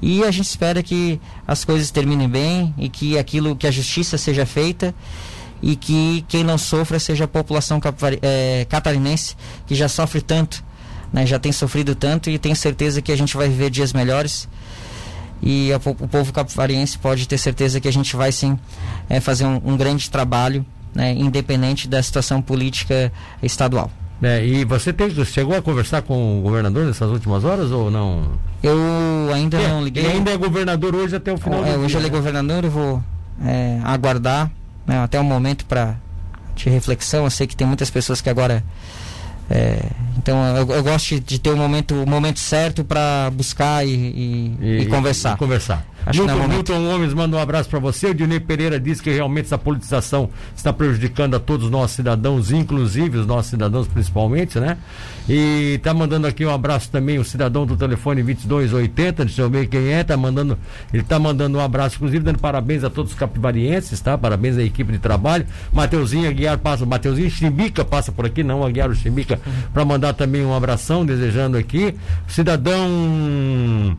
E 0.00 0.22
a 0.24 0.30
gente 0.30 0.46
espera 0.46 0.82
que 0.82 1.20
as 1.46 1.64
coisas 1.64 1.90
terminem 1.90 2.28
bem 2.28 2.74
e 2.76 2.88
que 2.88 3.18
aquilo 3.18 3.56
que 3.56 3.66
a 3.66 3.70
justiça 3.70 4.18
seja 4.18 4.44
feita 4.44 4.94
e 5.62 5.74
que 5.74 6.24
quem 6.28 6.44
não 6.44 6.58
sofra 6.58 6.98
seja 6.98 7.24
a 7.24 7.28
população 7.28 7.80
é, 8.20 8.66
catarinense 8.68 9.34
que 9.66 9.74
já 9.74 9.88
sofre 9.88 10.20
tanto, 10.20 10.62
né, 11.12 11.24
já 11.24 11.38
tem 11.38 11.50
sofrido 11.50 11.94
tanto 11.94 12.28
e 12.28 12.38
tenho 12.38 12.54
certeza 12.54 13.00
que 13.00 13.10
a 13.10 13.16
gente 13.16 13.36
vai 13.36 13.48
viver 13.48 13.70
dias 13.70 13.92
melhores 13.92 14.48
e 15.42 15.72
a, 15.72 15.76
o 15.76 16.08
povo 16.08 16.32
capivariense 16.32 16.98
pode 16.98 17.26
ter 17.26 17.38
certeza 17.38 17.80
que 17.80 17.88
a 17.88 17.92
gente 17.92 18.14
vai 18.16 18.32
sim 18.32 18.58
é, 19.08 19.20
fazer 19.20 19.44
um, 19.44 19.60
um, 19.64 19.76
grande 19.76 20.10
trabalho, 20.10 20.64
né, 20.94 21.12
independente 21.12 21.88
da 21.88 22.02
situação 22.02 22.40
política 22.42 23.12
estadual. 23.42 23.90
É, 24.22 24.44
e 24.44 24.64
você 24.64 24.92
tem, 24.92 25.10
chegou 25.24 25.56
a 25.56 25.62
conversar 25.62 26.02
com 26.02 26.38
o 26.38 26.42
governador 26.42 26.86
nessas 26.86 27.10
últimas 27.10 27.44
horas 27.44 27.70
ou 27.70 27.90
não? 27.90 28.32
Eu 28.62 28.78
ainda 29.32 29.58
é, 29.58 29.68
não 29.68 29.84
liguei. 29.84 30.04
Ele 30.04 30.12
ainda 30.14 30.30
é 30.30 30.36
governador 30.36 30.94
hoje 30.94 31.16
até 31.16 31.32
o 31.32 31.36
final 31.36 31.64
é, 31.64 31.76
Hoje 31.76 31.96
ele 31.96 32.06
é 32.06 32.10
governador, 32.10 32.64
eu 32.64 32.70
vou 32.70 33.02
é, 33.44 33.78
aguardar 33.84 34.50
né, 34.86 34.98
até 35.02 35.20
o 35.20 35.24
momento 35.24 35.66
para 35.66 35.96
de 36.54 36.70
reflexão. 36.70 37.24
Eu 37.24 37.30
sei 37.30 37.46
que 37.46 37.54
tem 37.54 37.66
muitas 37.66 37.90
pessoas 37.90 38.22
que 38.22 38.30
agora 38.30 38.64
é, 39.48 39.78
então 40.16 40.44
eu, 40.56 40.70
eu 40.72 40.82
gosto 40.82 41.20
de, 41.20 41.38
ter 41.38 41.50
o 41.50 41.56
momento, 41.56 41.94
o 41.94 42.08
momento 42.08 42.40
certo 42.40 42.82
para 42.84 43.30
buscar 43.30 43.86
e, 43.86 43.90
e, 43.90 44.56
e, 44.60 44.78
e 44.80 44.86
conversar. 44.86 45.34
E 45.34 45.38
conversar. 45.38 45.86
Acho 46.06 46.24
Milton, 46.24 46.42
é 46.44 46.48
Milton 46.48 46.84
Gomes 46.84 47.12
manda 47.12 47.36
um 47.36 47.40
abraço 47.40 47.68
para 47.68 47.80
você. 47.80 48.06
O 48.06 48.14
Dinei 48.14 48.38
Pereira 48.38 48.78
diz 48.78 49.00
que 49.00 49.10
realmente 49.10 49.46
essa 49.46 49.58
politização 49.58 50.30
está 50.54 50.72
prejudicando 50.72 51.34
a 51.34 51.40
todos 51.40 51.66
os 51.66 51.70
nossos 51.70 51.96
cidadãos, 51.96 52.52
inclusive 52.52 53.18
os 53.18 53.26
nossos 53.26 53.50
cidadãos 53.50 53.88
principalmente, 53.88 54.60
né? 54.60 54.78
E 55.28 55.74
está 55.74 55.92
mandando 55.92 56.28
aqui 56.28 56.46
um 56.46 56.54
abraço 56.54 56.88
também 56.90 57.18
o 57.18 57.24
cidadão 57.24 57.66
do 57.66 57.76
telefone 57.76 58.22
2280, 58.22 59.24
deixa 59.24 59.42
eu 59.42 59.50
ver 59.50 59.66
quem 59.66 59.88
é, 59.92 60.04
tá 60.04 60.16
mandando, 60.16 60.56
ele 60.92 61.02
está 61.02 61.18
mandando 61.18 61.58
um 61.58 61.60
abraço, 61.60 61.96
inclusive 61.96 62.22
dando 62.22 62.38
parabéns 62.38 62.84
a 62.84 62.90
todos 62.90 63.10
os 63.10 63.18
capivarienses, 63.18 64.00
tá? 64.00 64.16
Parabéns 64.16 64.56
à 64.56 64.62
equipe 64.62 64.92
de 64.92 65.00
trabalho. 65.00 65.44
Mateuzinho 65.72 66.30
Aguiar 66.30 66.58
passa, 66.58 66.86
Mateuzinho 66.86 67.28
Chimbica 67.28 67.84
passa 67.84 68.12
por 68.12 68.24
aqui, 68.24 68.44
não 68.44 68.64
Aguiar 68.64 68.88
o 68.88 68.94
Chimbica, 68.94 69.40
para 69.74 69.84
mandar 69.84 70.12
também 70.12 70.44
um 70.44 70.54
abração, 70.54 71.04
desejando 71.04 71.56
aqui. 71.56 71.96
Cidadão 72.28 73.96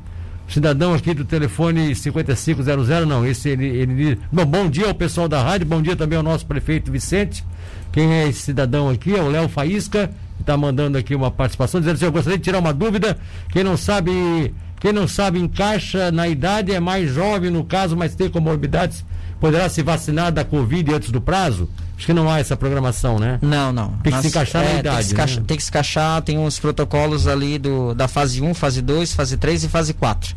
cidadão 0.48 0.94
aqui 0.94 1.14
do 1.14 1.26
telefone 1.26 1.94
5500, 1.94 3.06
não, 3.06 3.26
esse 3.26 3.50
ele, 3.50 3.66
ele 3.66 4.20
bom, 4.32 4.46
bom 4.46 4.70
dia 4.70 4.88
ao 4.88 4.94
pessoal 4.96 5.28
da 5.28 5.42
rádio, 5.42 5.68
bom 5.68 5.82
dia 5.82 5.96
também 5.96 6.18
ao 6.18 6.24
nosso 6.24 6.46
prefeito 6.46 6.92
Vicente, 6.92 7.44
quem 7.92 8.14
é 8.14 8.28
esse 8.28 8.42
cidadão 8.42 8.90
aqui, 8.90 9.16
é 9.16 9.22
o 9.22 9.30
Léo 9.30 9.50
Faísca, 9.50 10.10
está 10.40 10.56
mandando 10.56 10.98
aqui 10.98 11.14
uma 11.16 11.30
participação, 11.30 11.80
dizendo 11.80 11.96
assim, 11.96 12.06
eu 12.06 12.12
gostaria 12.12 12.38
de 12.38 12.44
tirar 12.44 12.60
uma 12.60 12.74
dúvida, 12.74 13.18
quem 13.50 13.64
não 13.64 13.76
sabe, 13.76 14.54
quem 14.80 14.94
não 14.94 15.08
sabe 15.08 15.40
encaixa 15.40 16.12
na 16.12 16.28
idade, 16.28 16.72
é 16.72 16.80
mais 16.80 17.12
jovem 17.12 17.52
no 17.52 17.64
caso, 17.64 17.98
mas 17.98 18.16
tem 18.16 18.30
comorbidades, 18.30 19.04
poderá 19.39 19.69
se 19.69 19.82
vacinar 19.82 20.32
da 20.32 20.43
Covid 20.43 20.93
antes 20.93 21.10
do 21.12 21.21
prazo? 21.21 21.69
Acho 21.97 22.06
que 22.06 22.13
não 22.13 22.30
há 22.30 22.39
essa 22.39 22.56
programação, 22.56 23.17
né? 23.17 23.39
Não, 23.41 23.73
não. 23.73 23.89
Tem 24.04 24.04
que 24.04 24.12
Nós, 24.12 24.21
se 24.21 24.28
encaixar 24.28 24.63
é, 24.63 24.73
na 24.73 24.80
idade. 24.80 25.15
Tem 25.15 25.26
que, 25.26 25.36
né? 25.36 25.43
tem 25.47 25.58
que 25.58 25.63
se 25.63 25.69
encaixar, 25.69 26.21
tem 26.21 26.38
uns 26.38 26.60
protocolos 26.60 27.28
ali 27.28 27.58
do, 27.58 27.93
da 27.95 28.08
fase 28.08 28.41
1, 28.41 28.54
fase 28.54 28.82
2, 28.82 29.13
fase 29.13 29.38
3 29.38 29.63
e 29.63 29.67
fase 29.67 29.93
4. 29.93 30.36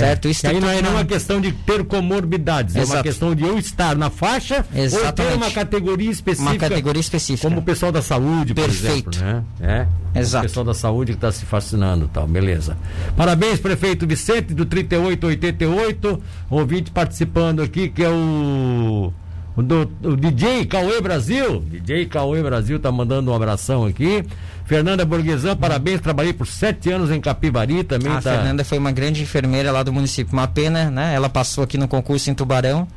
Certo? 0.00 0.28
É. 0.28 0.30
Isso 0.30 0.46
aí 0.46 0.60
não 0.60 0.68
é 0.68 0.80
uma 0.80 1.04
questão 1.04 1.40
de 1.40 1.52
ter 1.52 1.84
comorbidades, 1.84 2.74
Exato. 2.76 2.92
é 2.92 2.96
uma 2.96 3.02
questão 3.02 3.34
de 3.34 3.42
eu 3.44 3.58
estar 3.58 3.96
na 3.96 4.10
faixa 4.10 4.64
Exatamente. 4.74 5.06
ou 5.06 5.12
ter 5.12 5.36
uma 5.36 5.50
categoria 5.50 6.10
específica. 6.10 6.50
Uma 6.50 6.58
categoria 6.58 7.00
específica. 7.00 7.48
Como 7.48 7.60
o 7.60 7.62
pessoal 7.62 7.92
da 7.92 8.02
saúde, 8.02 8.54
Perfeito. 8.54 9.10
por 9.10 9.16
exemplo. 9.16 9.44
Né? 9.60 9.86
É. 10.14 10.20
Exato. 10.20 10.44
O 10.44 10.48
pessoal 10.48 10.66
da 10.66 10.74
saúde 10.74 11.12
que 11.12 11.16
está 11.18 11.32
se 11.32 11.44
fascinando 11.46 12.08
tal, 12.12 12.26
beleza. 12.26 12.76
Parabéns, 13.16 13.58
prefeito 13.58 14.06
Vicente, 14.06 14.52
do 14.52 14.66
3888, 14.66 16.22
ouvinte 16.50 16.90
participando 16.90 17.62
aqui, 17.62 17.88
que 17.88 18.02
é 18.02 18.10
o 18.10 19.12
o, 19.56 19.62
do, 19.62 19.90
o 20.02 20.16
DJ 20.16 20.64
Cauê 20.66 21.00
Brasil, 21.00 21.60
DJ 21.60 22.06
Cauê 22.06 22.42
Brasil 22.42 22.78
tá 22.78 22.90
mandando 22.90 23.30
um 23.30 23.34
abração 23.34 23.84
aqui. 23.84 24.24
Fernanda 24.64 25.04
Borguesan, 25.04 25.56
parabéns, 25.56 26.00
trabalhei 26.00 26.32
por 26.32 26.46
sete 26.46 26.90
anos 26.90 27.10
em 27.10 27.20
Capivari 27.20 27.84
também. 27.84 28.12
A 28.12 28.22
tá... 28.22 28.32
Fernanda 28.32 28.64
foi 28.64 28.78
uma 28.78 28.92
grande 28.92 29.22
enfermeira 29.22 29.70
lá 29.70 29.82
do 29.82 29.92
município. 29.92 30.32
Uma 30.32 30.48
pena, 30.48 30.90
né? 30.90 31.14
Ela 31.14 31.28
passou 31.28 31.62
aqui 31.64 31.76
no 31.76 31.86
concurso 31.86 32.30
em 32.30 32.34
Tubarão. 32.34 32.88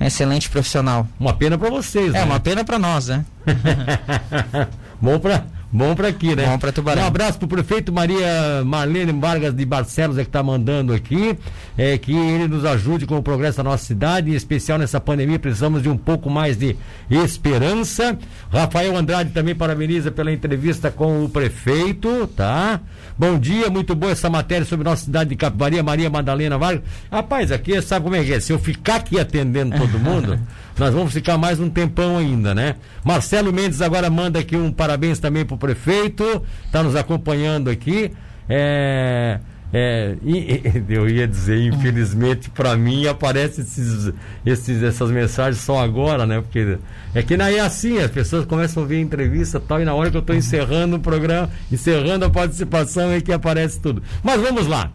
Excelente 0.00 0.50
profissional. 0.50 1.06
Uma 1.18 1.32
pena 1.32 1.56
para 1.56 1.70
vocês, 1.70 2.08
é, 2.08 2.12
né? 2.12 2.20
É, 2.20 2.24
uma 2.24 2.40
pena 2.40 2.64
para 2.64 2.78
nós, 2.78 3.08
né? 3.08 3.24
Bom 5.00 5.18
para 5.18 5.44
Bom 5.74 5.94
para 5.94 6.08
aqui, 6.08 6.36
né? 6.36 6.44
Bom 6.44 6.58
para 6.58 6.70
Tubarão. 6.70 7.02
Um 7.02 7.06
abraço 7.06 7.38
pro 7.38 7.48
prefeito 7.48 7.90
Maria 7.90 8.62
Marlene 8.62 9.10
Vargas 9.18 9.54
de 9.54 9.64
Barcelos, 9.64 10.18
é 10.18 10.24
que 10.24 10.28
tá 10.28 10.42
mandando 10.42 10.92
aqui, 10.92 11.38
é 11.78 11.96
que 11.96 12.14
ele 12.14 12.46
nos 12.46 12.66
ajude 12.66 13.06
com 13.06 13.16
o 13.16 13.22
progresso 13.22 13.56
da 13.56 13.64
nossa 13.64 13.82
cidade, 13.82 14.30
em 14.30 14.34
especial 14.34 14.78
nessa 14.78 15.00
pandemia, 15.00 15.38
precisamos 15.38 15.82
de 15.82 15.88
um 15.88 15.96
pouco 15.96 16.28
mais 16.28 16.58
de 16.58 16.76
esperança. 17.08 18.18
Rafael 18.52 18.94
Andrade 18.94 19.30
também 19.30 19.54
parabeniza 19.54 20.10
pela 20.10 20.30
entrevista 20.30 20.90
com 20.90 21.24
o 21.24 21.28
prefeito, 21.30 22.26
tá? 22.36 22.78
Bom 23.16 23.38
dia, 23.38 23.70
muito 23.70 23.94
boa 23.94 24.12
essa 24.12 24.28
matéria 24.28 24.66
sobre 24.66 24.84
nossa 24.84 25.06
cidade 25.06 25.30
de 25.30 25.36
Capivaria, 25.36 25.82
Maria 25.82 26.10
Madalena 26.10 26.58
Vargas. 26.58 26.82
Rapaz, 27.10 27.50
aqui 27.50 27.80
sabe 27.80 28.04
como 28.04 28.16
é 28.16 28.22
que 28.22 28.34
é? 28.34 28.40
Se 28.40 28.52
eu 28.52 28.58
ficar 28.58 28.96
aqui 28.96 29.18
atendendo 29.18 29.74
todo 29.78 29.98
mundo, 29.98 30.38
nós 30.78 30.94
vamos 30.94 31.12
ficar 31.12 31.36
mais 31.36 31.60
um 31.60 31.68
tempão 31.68 32.16
ainda, 32.16 32.54
né? 32.54 32.76
Marcelo 33.04 33.52
Mendes 33.52 33.82
agora 33.82 34.08
manda 34.08 34.38
aqui 34.38 34.56
um 34.56 34.72
parabéns 34.72 35.18
também 35.18 35.44
pro 35.44 35.56
prefeito, 35.56 36.42
está 36.66 36.82
nos 36.82 36.96
acompanhando 36.96 37.68
aqui. 37.68 38.10
É, 38.48 39.38
é, 39.72 40.16
eu 40.88 41.08
ia 41.08 41.26
dizer, 41.26 41.60
infelizmente, 41.60 42.50
para 42.50 42.76
mim 42.76 43.06
aparecem 43.06 43.64
esses, 43.64 44.12
esses, 44.44 44.82
essas 44.82 45.10
mensagens 45.10 45.62
só 45.62 45.82
agora, 45.82 46.26
né? 46.26 46.40
Porque 46.40 46.78
é 47.14 47.22
que 47.22 47.36
não 47.36 47.46
é 47.46 47.60
assim, 47.60 47.98
as 47.98 48.10
pessoas 48.10 48.44
começam 48.44 48.82
a 48.82 48.84
ouvir 48.84 48.96
a 48.96 49.00
entrevista 49.00 49.58
tal, 49.58 49.80
e 49.80 49.84
na 49.84 49.94
hora 49.94 50.10
que 50.10 50.16
eu 50.16 50.20
estou 50.20 50.36
encerrando 50.36 50.96
o 50.96 51.00
programa, 51.00 51.50
encerrando 51.70 52.24
a 52.24 52.30
participação, 52.30 53.10
é 53.10 53.20
que 53.20 53.32
aparece 53.32 53.80
tudo. 53.80 54.02
Mas 54.22 54.40
vamos 54.40 54.66
lá, 54.66 54.90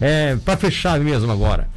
é, 0.00 0.36
para 0.36 0.56
fechar 0.56 0.98
mesmo 1.00 1.30
agora. 1.30 1.73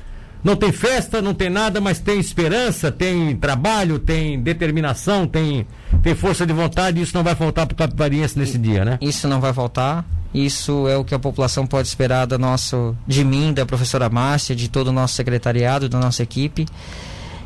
Não 0.48 0.56
tem 0.56 0.72
festa, 0.72 1.22
não 1.22 1.34
tem 1.34 1.50
nada, 1.50 1.82
mas 1.82 2.00
tem 2.00 2.22
esperança, 2.22 2.90
tem 2.90 3.36
trabalho, 3.36 4.00
tem 4.00 4.40
determinação, 4.40 5.28
tem, 5.28 5.68
tem 6.02 6.16
força 6.16 6.48
de 6.48 6.54
vontade, 6.54 7.02
e 7.02 7.04
isso 7.04 7.14
não 7.14 7.22
vai 7.22 7.36
faltar 7.36 7.68
para 7.68 7.74
o 7.74 7.78
capivariense 7.78 8.40
nesse 8.40 8.58
dia, 8.58 8.86
né? 8.86 8.98
Isso 9.02 9.28
não 9.28 9.42
vai 9.42 9.52
faltar. 9.52 10.06
Isso 10.34 10.88
é 10.88 10.96
o 10.96 11.04
que 11.04 11.14
a 11.14 11.20
população 11.20 11.68
pode 11.68 11.90
esperar 11.90 12.26
da 12.26 12.38
nosso, 12.38 12.96
de 13.06 13.26
mim, 13.26 13.52
da 13.52 13.66
professora 13.66 14.08
Márcia, 14.08 14.56
de 14.56 14.70
todo 14.70 14.88
o 14.88 14.92
nosso 14.94 15.16
secretariado, 15.16 15.90
da 15.90 16.00
nossa 16.00 16.24
equipe, 16.24 16.66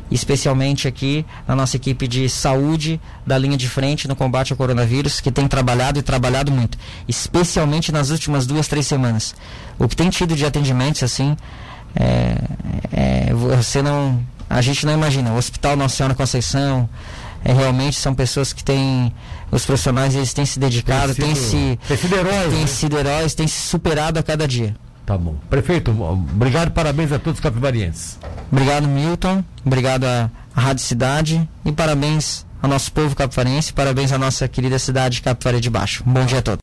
especialmente 0.08 0.86
aqui 0.86 1.26
na 1.48 1.56
nossa 1.56 1.74
equipe 1.74 2.06
de 2.06 2.28
saúde 2.28 3.00
da 3.26 3.36
linha 3.36 3.56
de 3.56 3.68
frente 3.68 4.06
no 4.06 4.14
combate 4.14 4.52
ao 4.52 4.56
coronavírus, 4.56 5.20
que 5.20 5.32
tem 5.32 5.48
trabalhado 5.48 5.98
e 5.98 6.02
trabalhado 6.02 6.52
muito, 6.52 6.78
especialmente 7.08 7.90
nas 7.90 8.10
últimas 8.10 8.46
duas, 8.46 8.68
três 8.68 8.86
semanas. 8.86 9.34
O 9.76 9.88
que 9.88 9.96
tem 9.96 10.08
tido 10.08 10.36
de 10.36 10.46
atendimentos 10.46 11.02
assim 11.02 11.36
é, 11.94 12.36
é, 12.92 13.34
você 13.34 13.82
não, 13.82 14.22
a 14.48 14.60
gente 14.60 14.84
não 14.86 14.92
imagina. 14.92 15.32
O 15.32 15.36
Hospital 15.36 15.76
Nossa 15.76 15.96
Senhora 15.96 16.14
Conceição, 16.14 16.88
é, 17.44 17.52
realmente 17.52 17.98
são 17.98 18.14
pessoas 18.14 18.52
que 18.52 18.62
têm, 18.62 19.12
os 19.50 19.64
profissionais 19.64 20.14
eles 20.14 20.32
têm 20.32 20.46
se 20.46 20.58
dedicado, 20.58 21.14
têm 21.14 21.34
se, 21.34 21.78
tem 21.86 21.96
sido 21.96 22.16
heróis, 22.16 22.50
têm 22.50 22.60
né? 22.60 22.66
sido 22.66 22.98
heróis, 22.98 23.34
têm 23.34 23.46
se 23.46 23.60
superado 23.68 24.18
a 24.18 24.22
cada 24.22 24.46
dia. 24.46 24.74
Tá 25.04 25.18
bom. 25.18 25.34
Prefeito, 25.50 25.90
obrigado, 25.90 26.70
parabéns 26.70 27.10
a 27.10 27.18
todos 27.18 27.38
os 27.38 27.42
capivarienses. 27.42 28.18
Obrigado, 28.50 28.86
Milton. 28.86 29.42
Obrigado 29.64 30.04
à, 30.04 30.30
Rádio 30.54 30.84
Cidade 30.84 31.48
e 31.64 31.72
parabéns 31.72 32.46
ao 32.62 32.68
nosso 32.68 32.92
povo 32.92 33.16
capivarense, 33.16 33.72
parabéns 33.72 34.12
à 34.12 34.18
nossa 34.18 34.46
querida 34.46 34.78
cidade 34.78 35.16
de 35.16 35.22
Capivari 35.22 35.60
de 35.60 35.70
Baixo. 35.70 36.04
Um 36.06 36.12
bom 36.12 36.24
dia 36.24 36.38
a 36.38 36.42
todos. 36.42 36.60